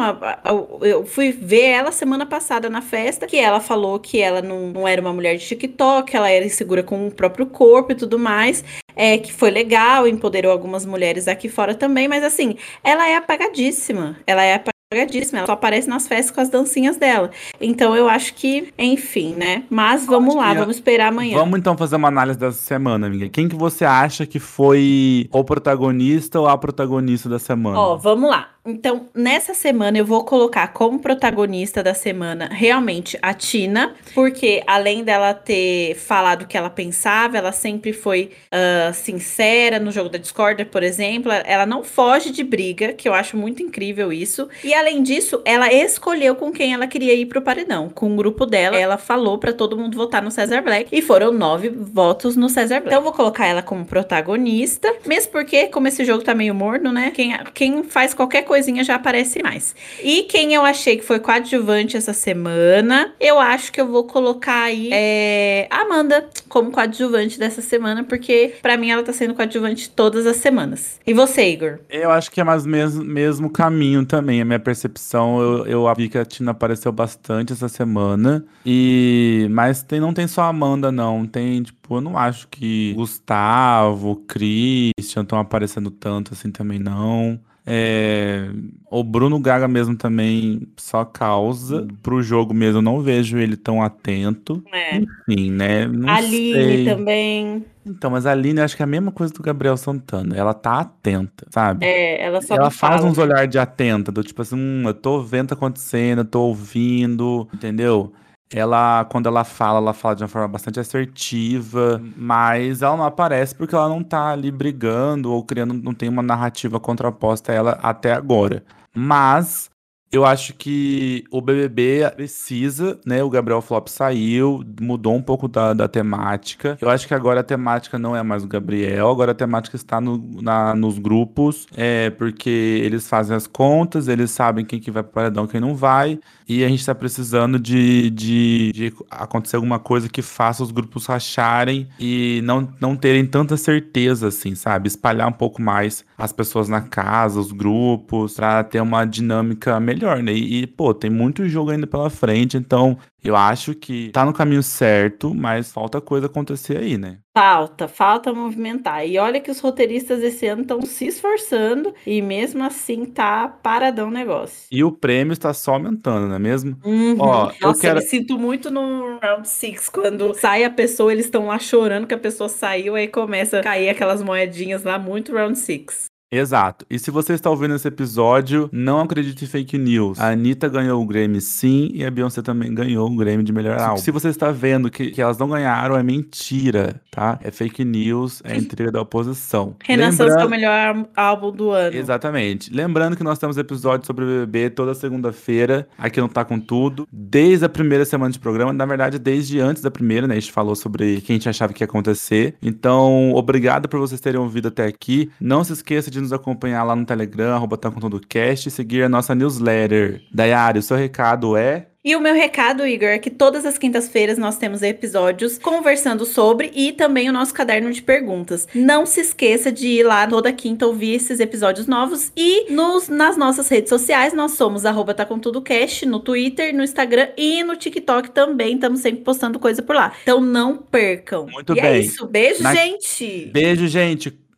Eu 0.82 1.04
fui 1.04 1.32
ver 1.32 1.66
ela 1.66 1.92
semana 1.92 2.26
passada 2.26 2.68
na 2.68 2.82
festa, 2.82 3.26
que 3.26 3.36
ela 3.36 3.60
falou 3.60 3.98
que 3.98 4.20
ela 4.20 4.42
não, 4.42 4.68
não 4.68 4.88
era 4.88 5.00
uma 5.00 5.12
mulher 5.12 5.36
de 5.36 5.46
TikTok, 5.46 6.16
ela 6.16 6.30
era 6.30 6.44
insegura 6.44 6.82
com 6.82 7.06
o 7.06 7.10
próprio 7.10 7.46
corpo 7.46 7.92
e 7.92 7.94
tudo 7.94 8.18
mais 8.18 8.64
é, 9.00 9.16
que 9.16 9.32
foi 9.32 9.50
legal, 9.50 10.06
empoderou 10.06 10.52
algumas 10.52 10.84
mulheres 10.84 11.26
aqui 11.26 11.48
fora 11.48 11.74
também, 11.74 12.06
mas 12.06 12.22
assim, 12.22 12.56
ela 12.84 13.08
é 13.08 13.16
apagadíssima. 13.16 14.14
Ela 14.26 14.44
é 14.44 14.56
apagadíssima, 14.56 15.38
ela 15.38 15.46
só 15.46 15.54
aparece 15.54 15.88
nas 15.88 16.06
festas 16.06 16.30
com 16.30 16.40
as 16.42 16.50
dancinhas 16.50 16.98
dela. 16.98 17.30
Então 17.58 17.96
eu 17.96 18.10
acho 18.10 18.34
que, 18.34 18.70
enfim, 18.78 19.34
né? 19.34 19.62
Mas 19.70 20.04
vamos 20.04 20.34
lá, 20.34 20.52
vamos 20.52 20.76
esperar 20.76 21.08
amanhã. 21.08 21.38
Vamos 21.38 21.58
então 21.58 21.78
fazer 21.78 21.96
uma 21.96 22.08
análise 22.08 22.38
dessa 22.38 22.58
semana, 22.58 23.06
amiga. 23.06 23.30
Quem 23.30 23.48
que 23.48 23.56
você 23.56 23.86
acha 23.86 24.26
que 24.26 24.38
foi 24.38 25.30
o 25.32 25.42
protagonista 25.42 26.38
ou 26.38 26.46
a 26.46 26.58
protagonista 26.58 27.26
da 27.26 27.38
semana? 27.38 27.80
Ó, 27.80 27.96
vamos 27.96 28.28
lá. 28.28 28.50
Então, 28.64 29.08
nessa 29.14 29.54
semana 29.54 29.96
eu 29.96 30.04
vou 30.04 30.24
colocar 30.24 30.68
como 30.68 30.98
protagonista 30.98 31.82
da 31.82 31.94
semana 31.94 32.48
realmente 32.50 33.18
a 33.22 33.32
Tina, 33.32 33.94
porque 34.14 34.62
além 34.66 35.02
dela 35.02 35.32
ter 35.32 35.94
falado 35.94 36.42
o 36.42 36.46
que 36.46 36.56
ela 36.56 36.68
pensava, 36.68 37.38
ela 37.38 37.52
sempre 37.52 37.92
foi 37.92 38.30
uh, 38.52 38.92
sincera 38.92 39.78
no 39.78 39.90
jogo 39.90 40.10
da 40.10 40.18
Discord, 40.18 40.62
por 40.66 40.82
exemplo. 40.82 41.32
Ela 41.32 41.64
não 41.64 41.82
foge 41.82 42.30
de 42.30 42.44
briga, 42.44 42.92
que 42.92 43.08
eu 43.08 43.14
acho 43.14 43.36
muito 43.36 43.62
incrível 43.62 44.12
isso. 44.12 44.48
E 44.62 44.74
além 44.74 45.02
disso, 45.02 45.40
ela 45.44 45.72
escolheu 45.72 46.34
com 46.34 46.52
quem 46.52 46.74
ela 46.74 46.86
queria 46.86 47.14
ir 47.14 47.26
pro 47.26 47.40
paredão. 47.40 47.88
Com 47.88 48.12
o 48.12 48.16
grupo 48.16 48.44
dela, 48.44 48.76
ela 48.76 48.98
falou 48.98 49.38
para 49.38 49.54
todo 49.54 49.76
mundo 49.76 49.96
votar 49.96 50.22
no 50.22 50.30
Cesar 50.30 50.62
Black 50.62 50.94
e 50.94 51.00
foram 51.00 51.32
nove 51.32 51.70
votos 51.70 52.36
no 52.36 52.48
Cesar 52.48 52.80
Black. 52.80 52.88
Então, 52.88 52.98
eu 52.98 53.04
vou 53.04 53.12
colocar 53.12 53.46
ela 53.46 53.62
como 53.62 53.86
protagonista, 53.86 54.94
mesmo 55.06 55.32
porque, 55.32 55.68
como 55.68 55.88
esse 55.88 56.04
jogo 56.04 56.22
tá 56.22 56.34
meio 56.34 56.54
morno, 56.54 56.92
né? 56.92 57.10
Quem, 57.10 57.32
quem 57.54 57.82
faz 57.84 58.12
qualquer 58.12 58.42
coisinha 58.50 58.82
já 58.82 58.96
aparece 58.96 59.40
mais. 59.40 59.76
E 60.02 60.24
quem 60.24 60.54
eu 60.54 60.64
achei 60.64 60.96
que 60.96 61.04
foi 61.04 61.20
coadjuvante 61.20 61.96
essa 61.96 62.12
semana, 62.12 63.12
eu 63.20 63.38
acho 63.38 63.70
que 63.70 63.80
eu 63.80 63.86
vou 63.86 64.02
colocar 64.02 64.62
aí 64.64 64.90
é, 64.92 65.68
Amanda 65.70 66.28
como 66.48 66.72
coadjuvante 66.72 67.38
dessa 67.38 67.62
semana, 67.62 68.02
porque 68.02 68.54
para 68.60 68.76
mim 68.76 68.90
ela 68.90 69.04
tá 69.04 69.12
sendo 69.12 69.34
coadjuvante 69.34 69.88
todas 69.88 70.26
as 70.26 70.38
semanas. 70.38 70.98
E 71.06 71.14
você, 71.14 71.48
Igor? 71.48 71.78
Eu 71.88 72.10
acho 72.10 72.28
que 72.28 72.40
é 72.40 72.44
mais 72.44 72.66
mesmo, 72.66 73.04
mesmo 73.04 73.48
caminho 73.48 74.04
também. 74.04 74.40
A 74.40 74.44
minha 74.44 74.58
percepção, 74.58 75.40
eu, 75.40 75.66
eu 75.66 75.94
vi 75.94 76.08
que 76.08 76.18
a 76.18 76.24
Tina 76.24 76.50
apareceu 76.50 76.90
bastante 76.90 77.52
essa 77.52 77.68
semana. 77.68 78.44
E 78.66 79.46
mas 79.50 79.80
tem, 79.84 80.00
não 80.00 80.12
tem 80.12 80.26
só 80.26 80.42
Amanda, 80.42 80.90
não. 80.90 81.24
Tem, 81.24 81.62
tipo, 81.62 81.79
eu 81.96 82.00
não 82.00 82.18
acho 82.18 82.48
que 82.48 82.92
Gustavo, 82.94 84.16
Christian 84.26 85.22
estão 85.22 85.38
aparecendo 85.38 85.90
tanto 85.90 86.34
assim 86.34 86.50
também, 86.50 86.78
não. 86.78 87.40
É... 87.66 88.48
O 88.90 89.04
Bruno 89.04 89.38
Gaga 89.38 89.68
mesmo 89.68 89.96
também 89.96 90.66
só 90.76 91.04
causa. 91.04 91.86
Pro 92.02 92.22
jogo 92.22 92.52
mesmo, 92.52 92.78
eu 92.78 92.82
não 92.82 93.00
vejo 93.00 93.38
ele 93.38 93.56
tão 93.56 93.82
atento. 93.82 94.62
É. 94.72 94.96
Enfim, 94.96 95.50
né? 95.52 95.86
Não 95.86 96.08
Aline 96.08 96.52
sei. 96.52 96.84
também. 96.84 97.64
Então, 97.86 98.10
mas 98.10 98.26
a 98.26 98.32
Aline, 98.32 98.58
eu 98.58 98.64
acho 98.64 98.76
que 98.76 98.82
é 98.82 98.84
a 98.84 98.88
mesma 98.88 99.12
coisa 99.12 99.32
do 99.32 99.42
Gabriel 99.42 99.76
Santana. 99.76 100.36
Ela 100.36 100.52
tá 100.52 100.80
atenta, 100.80 101.46
sabe? 101.50 101.86
É, 101.86 102.22
ela 102.24 102.42
só 102.42 102.54
ela 102.54 102.70
faz 102.70 103.00
fala. 103.00 103.10
uns 103.10 103.18
olhar 103.18 103.46
de 103.46 103.58
atenta, 103.58 104.10
do 104.10 104.22
tipo 104.22 104.42
assim, 104.42 104.56
hum, 104.56 104.82
eu 104.86 104.94
tô 104.94 105.22
vendo 105.22 105.42
o 105.42 105.44
que 105.44 105.48
tá 105.50 105.54
acontecendo, 105.54 106.18
eu 106.18 106.24
tô 106.24 106.42
ouvindo, 106.42 107.48
entendeu? 107.54 108.12
Ela, 108.52 109.04
quando 109.04 109.28
ela 109.28 109.44
fala, 109.44 109.78
ela 109.78 109.92
fala 109.92 110.16
de 110.16 110.22
uma 110.24 110.28
forma 110.28 110.48
bastante 110.48 110.80
assertiva, 110.80 112.02
mas 112.16 112.82
ela 112.82 112.96
não 112.96 113.04
aparece 113.04 113.54
porque 113.54 113.74
ela 113.74 113.88
não 113.88 114.02
tá 114.02 114.30
ali 114.30 114.50
brigando 114.50 115.32
ou 115.32 115.44
criando, 115.44 115.74
não 115.74 115.94
tem 115.94 116.08
uma 116.08 116.22
narrativa 116.22 116.80
contraposta 116.80 117.52
a 117.52 117.54
ela 117.54 117.78
até 117.80 118.12
agora. 118.12 118.64
Mas 118.92 119.70
eu 120.12 120.24
acho 120.26 120.54
que 120.54 121.22
o 121.30 121.40
BBB 121.40 122.10
precisa, 122.16 122.98
né? 123.06 123.22
O 123.22 123.30
Gabriel 123.30 123.62
Flop 123.62 123.86
saiu, 123.86 124.64
mudou 124.80 125.14
um 125.14 125.22
pouco 125.22 125.46
da, 125.46 125.72
da 125.72 125.86
temática. 125.86 126.76
Eu 126.80 126.90
acho 126.90 127.06
que 127.06 127.14
agora 127.14 127.40
a 127.40 127.44
temática 127.44 127.96
não 127.96 128.16
é 128.16 128.22
mais 128.22 128.42
o 128.42 128.48
Gabriel, 128.48 129.08
agora 129.08 129.30
a 129.30 129.34
temática 129.34 129.76
está 129.76 130.00
no, 130.00 130.18
na, 130.42 130.74
nos 130.74 130.98
grupos, 130.98 131.68
é 131.76 132.10
porque 132.10 132.80
eles 132.84 133.08
fazem 133.08 133.36
as 133.36 133.46
contas, 133.46 134.08
eles 134.08 134.32
sabem 134.32 134.64
quem 134.64 134.80
que 134.80 134.90
vai 134.90 135.04
para 135.04 135.10
o 135.10 135.14
paredão, 135.14 135.46
quem 135.46 135.60
não 135.60 135.76
vai, 135.76 136.18
e 136.50 136.64
a 136.64 136.68
gente 136.68 136.80
está 136.80 136.92
precisando 136.92 137.60
de, 137.60 138.10
de, 138.10 138.72
de 138.72 138.92
acontecer 139.08 139.54
alguma 139.54 139.78
coisa 139.78 140.08
que 140.08 140.20
faça 140.20 140.64
os 140.64 140.72
grupos 140.72 141.06
racharem 141.06 141.86
e 141.96 142.40
não, 142.42 142.68
não 142.80 142.96
terem 142.96 143.24
tanta 143.24 143.56
certeza, 143.56 144.26
assim, 144.26 144.56
sabe? 144.56 144.88
Espalhar 144.88 145.28
um 145.28 145.32
pouco 145.32 145.62
mais 145.62 146.04
as 146.18 146.32
pessoas 146.32 146.68
na 146.68 146.80
casa, 146.80 147.38
os 147.38 147.52
grupos, 147.52 148.34
para 148.34 148.64
ter 148.64 148.80
uma 148.80 149.04
dinâmica 149.04 149.78
melhor, 149.78 150.24
né? 150.24 150.32
E, 150.32 150.62
e, 150.62 150.66
pô, 150.66 150.92
tem 150.92 151.08
muito 151.08 151.48
jogo 151.48 151.70
ainda 151.70 151.86
pela 151.86 152.10
frente, 152.10 152.56
então 152.56 152.98
eu 153.22 153.36
acho 153.36 153.74
que 153.74 154.10
tá 154.10 154.24
no 154.24 154.32
caminho 154.32 154.62
certo, 154.62 155.34
mas 155.34 155.72
falta 155.72 156.00
coisa 156.00 156.26
acontecer 156.26 156.78
aí, 156.78 156.96
né? 156.98 157.18
Falta, 157.36 157.86
falta 157.86 158.32
movimentar. 158.34 159.06
E 159.06 159.16
olha 159.18 159.40
que 159.40 159.50
os 159.50 159.60
roteiristas 159.60 160.20
esse 160.22 160.46
ano 160.46 160.62
estão 160.62 160.82
se 160.82 161.06
esforçando 161.06 161.94
e 162.04 162.20
mesmo 162.20 162.62
assim 162.64 163.04
tá 163.04 163.46
paradão 163.48 164.08
o 164.08 164.10
negócio. 164.10 164.66
E 164.70 164.82
o 164.82 164.90
prêmio 164.90 165.32
está 165.32 165.54
só 165.54 165.74
aumentando, 165.74 166.26
não 166.26 166.34
é 166.34 166.38
mesmo? 166.40 166.76
Uhum. 166.84 167.16
Ó, 167.20 167.50
eu 167.60 167.68
Nossa, 167.68 167.80
quero- 167.80 168.00
me 168.00 168.06
sinto 168.06 168.36
muito 168.38 168.70
no 168.70 169.18
round 169.20 169.48
six 169.48 169.88
quando 169.88 170.34
sai 170.34 170.64
a 170.64 170.70
pessoa, 170.70 171.12
eles 171.12 171.26
estão 171.26 171.46
lá 171.46 171.58
chorando 171.58 172.06
que 172.06 172.14
a 172.14 172.18
pessoa 172.18 172.48
saiu, 172.48 172.96
aí 172.96 173.06
começa 173.06 173.60
a 173.60 173.62
cair 173.62 173.88
aquelas 173.88 174.22
moedinhas 174.22 174.82
lá, 174.82 174.98
muito 174.98 175.32
round 175.32 175.56
six. 175.58 176.09
Exato. 176.30 176.86
E 176.88 176.98
se 176.98 177.10
você 177.10 177.32
está 177.34 177.50
ouvindo 177.50 177.74
esse 177.74 177.88
episódio, 177.88 178.68
não 178.72 179.00
acredite 179.00 179.44
em 179.44 179.48
fake 179.48 179.76
news. 179.76 180.18
A 180.20 180.30
Anitta 180.30 180.68
ganhou 180.68 181.02
o 181.02 181.06
Grammy 181.06 181.40
sim, 181.40 181.90
e 181.92 182.04
a 182.04 182.10
Beyoncé 182.10 182.40
também 182.40 182.72
ganhou 182.72 183.10
o 183.10 183.16
Grammy 183.16 183.42
de 183.42 183.52
melhor 183.52 183.78
álbum. 183.80 183.96
Se 184.00 184.10
você 184.12 184.28
está 184.28 184.52
vendo 184.52 184.90
que, 184.90 185.10
que 185.10 185.20
elas 185.20 185.36
não 185.38 185.48
ganharam, 185.48 185.96
é 185.96 186.02
mentira, 186.02 187.00
tá? 187.10 187.38
É 187.42 187.50
fake 187.50 187.84
news, 187.84 188.40
é 188.44 188.56
intriga 188.56 188.92
da 188.92 189.00
oposição. 189.00 189.74
Renan 189.82 190.12
Santos 190.12 190.34
é 190.34 190.38
Lembrando- 190.38 190.46
o 190.46 190.50
melhor 190.50 191.06
álbum 191.16 191.50
do 191.50 191.70
ano. 191.70 191.96
Exatamente. 191.96 192.72
Lembrando 192.72 193.16
que 193.16 193.24
nós 193.24 193.38
temos 193.38 193.58
episódios 193.58 194.06
sobre 194.06 194.24
o 194.24 194.28
BBB 194.28 194.70
toda 194.70 194.94
segunda-feira, 194.94 195.88
aqui 195.98 196.20
não 196.20 196.28
Tá 196.28 196.44
Com 196.44 196.60
Tudo, 196.60 197.08
desde 197.12 197.64
a 197.64 197.68
primeira 197.68 198.04
semana 198.04 198.30
de 198.30 198.38
programa, 198.38 198.72
na 198.72 198.86
verdade, 198.86 199.18
desde 199.18 199.58
antes 199.58 199.82
da 199.82 199.90
primeira, 199.90 200.28
né? 200.28 200.36
A 200.36 200.40
gente 200.40 200.52
falou 200.52 200.76
sobre 200.76 201.16
o 201.16 201.20
que 201.22 201.32
a 201.32 201.34
gente 201.34 201.48
achava 201.48 201.72
que 201.72 201.82
ia 201.82 201.86
acontecer. 201.86 202.54
Então, 202.62 203.32
obrigado 203.34 203.88
por 203.88 203.98
vocês 203.98 204.20
terem 204.20 204.40
ouvido 204.40 204.68
até 204.68 204.86
aqui. 204.86 205.28
Não 205.40 205.64
se 205.64 205.72
esqueça 205.72 206.08
de 206.10 206.19
nos 206.20 206.32
acompanhar 206.32 206.82
lá 206.84 206.94
no 206.96 207.04
Telegram, 207.06 207.54
arroba 207.54 207.76
Tá 207.76 207.90
Com 207.90 208.00
Tudo 208.00 208.20
Cast, 208.20 208.68
e 208.68 208.70
seguir 208.70 209.02
a 209.02 209.08
nossa 209.08 209.34
newsletter. 209.34 210.22
Dayari, 210.32 210.78
o 210.78 210.82
seu 210.82 210.96
recado 210.96 211.56
é... 211.56 211.86
E 212.02 212.16
o 212.16 212.20
meu 212.20 212.32
recado, 212.32 212.86
Igor, 212.86 213.08
é 213.10 213.18
que 213.18 213.28
todas 213.28 213.66
as 213.66 213.76
quintas-feiras 213.76 214.38
nós 214.38 214.56
temos 214.56 214.80
episódios 214.80 215.58
conversando 215.58 216.24
sobre 216.24 216.70
e 216.74 216.92
também 216.92 217.28
o 217.28 217.32
nosso 217.32 217.52
caderno 217.52 217.92
de 217.92 218.00
perguntas. 218.00 218.66
Não 218.74 219.04
se 219.04 219.20
esqueça 219.20 219.70
de 219.70 219.86
ir 219.86 220.02
lá 220.04 220.26
toda 220.26 220.50
quinta 220.50 220.86
ouvir 220.86 221.16
esses 221.16 221.40
episódios 221.40 221.86
novos 221.86 222.32
e 222.34 222.72
nos, 222.72 223.10
nas 223.10 223.36
nossas 223.36 223.68
redes 223.68 223.90
sociais 223.90 224.32
nós 224.32 224.52
somos 224.52 224.86
arroba 224.86 225.12
tá 225.12 225.26
com 225.26 225.38
tudo 225.38 225.60
cast, 225.60 226.06
no 226.06 226.20
Twitter, 226.20 226.74
no 226.74 226.82
Instagram 226.82 227.28
e 227.36 227.62
no 227.62 227.76
TikTok 227.76 228.30
também. 228.30 228.76
Estamos 228.76 229.00
sempre 229.00 229.20
postando 229.20 229.58
coisa 229.58 229.82
por 229.82 229.94
lá. 229.94 230.10
Então 230.22 230.40
não 230.40 230.78
percam. 230.78 231.48
Muito 231.52 231.76
e 231.76 231.80
é 231.80 231.82
bem. 231.82 232.00
isso. 232.00 232.26
Beijo, 232.26 232.62
Na- 232.62 232.74
gente. 232.74 233.50
Beijo, 233.52 233.86
gente! 233.88 234.49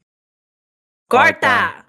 Corta. 1.12 1.81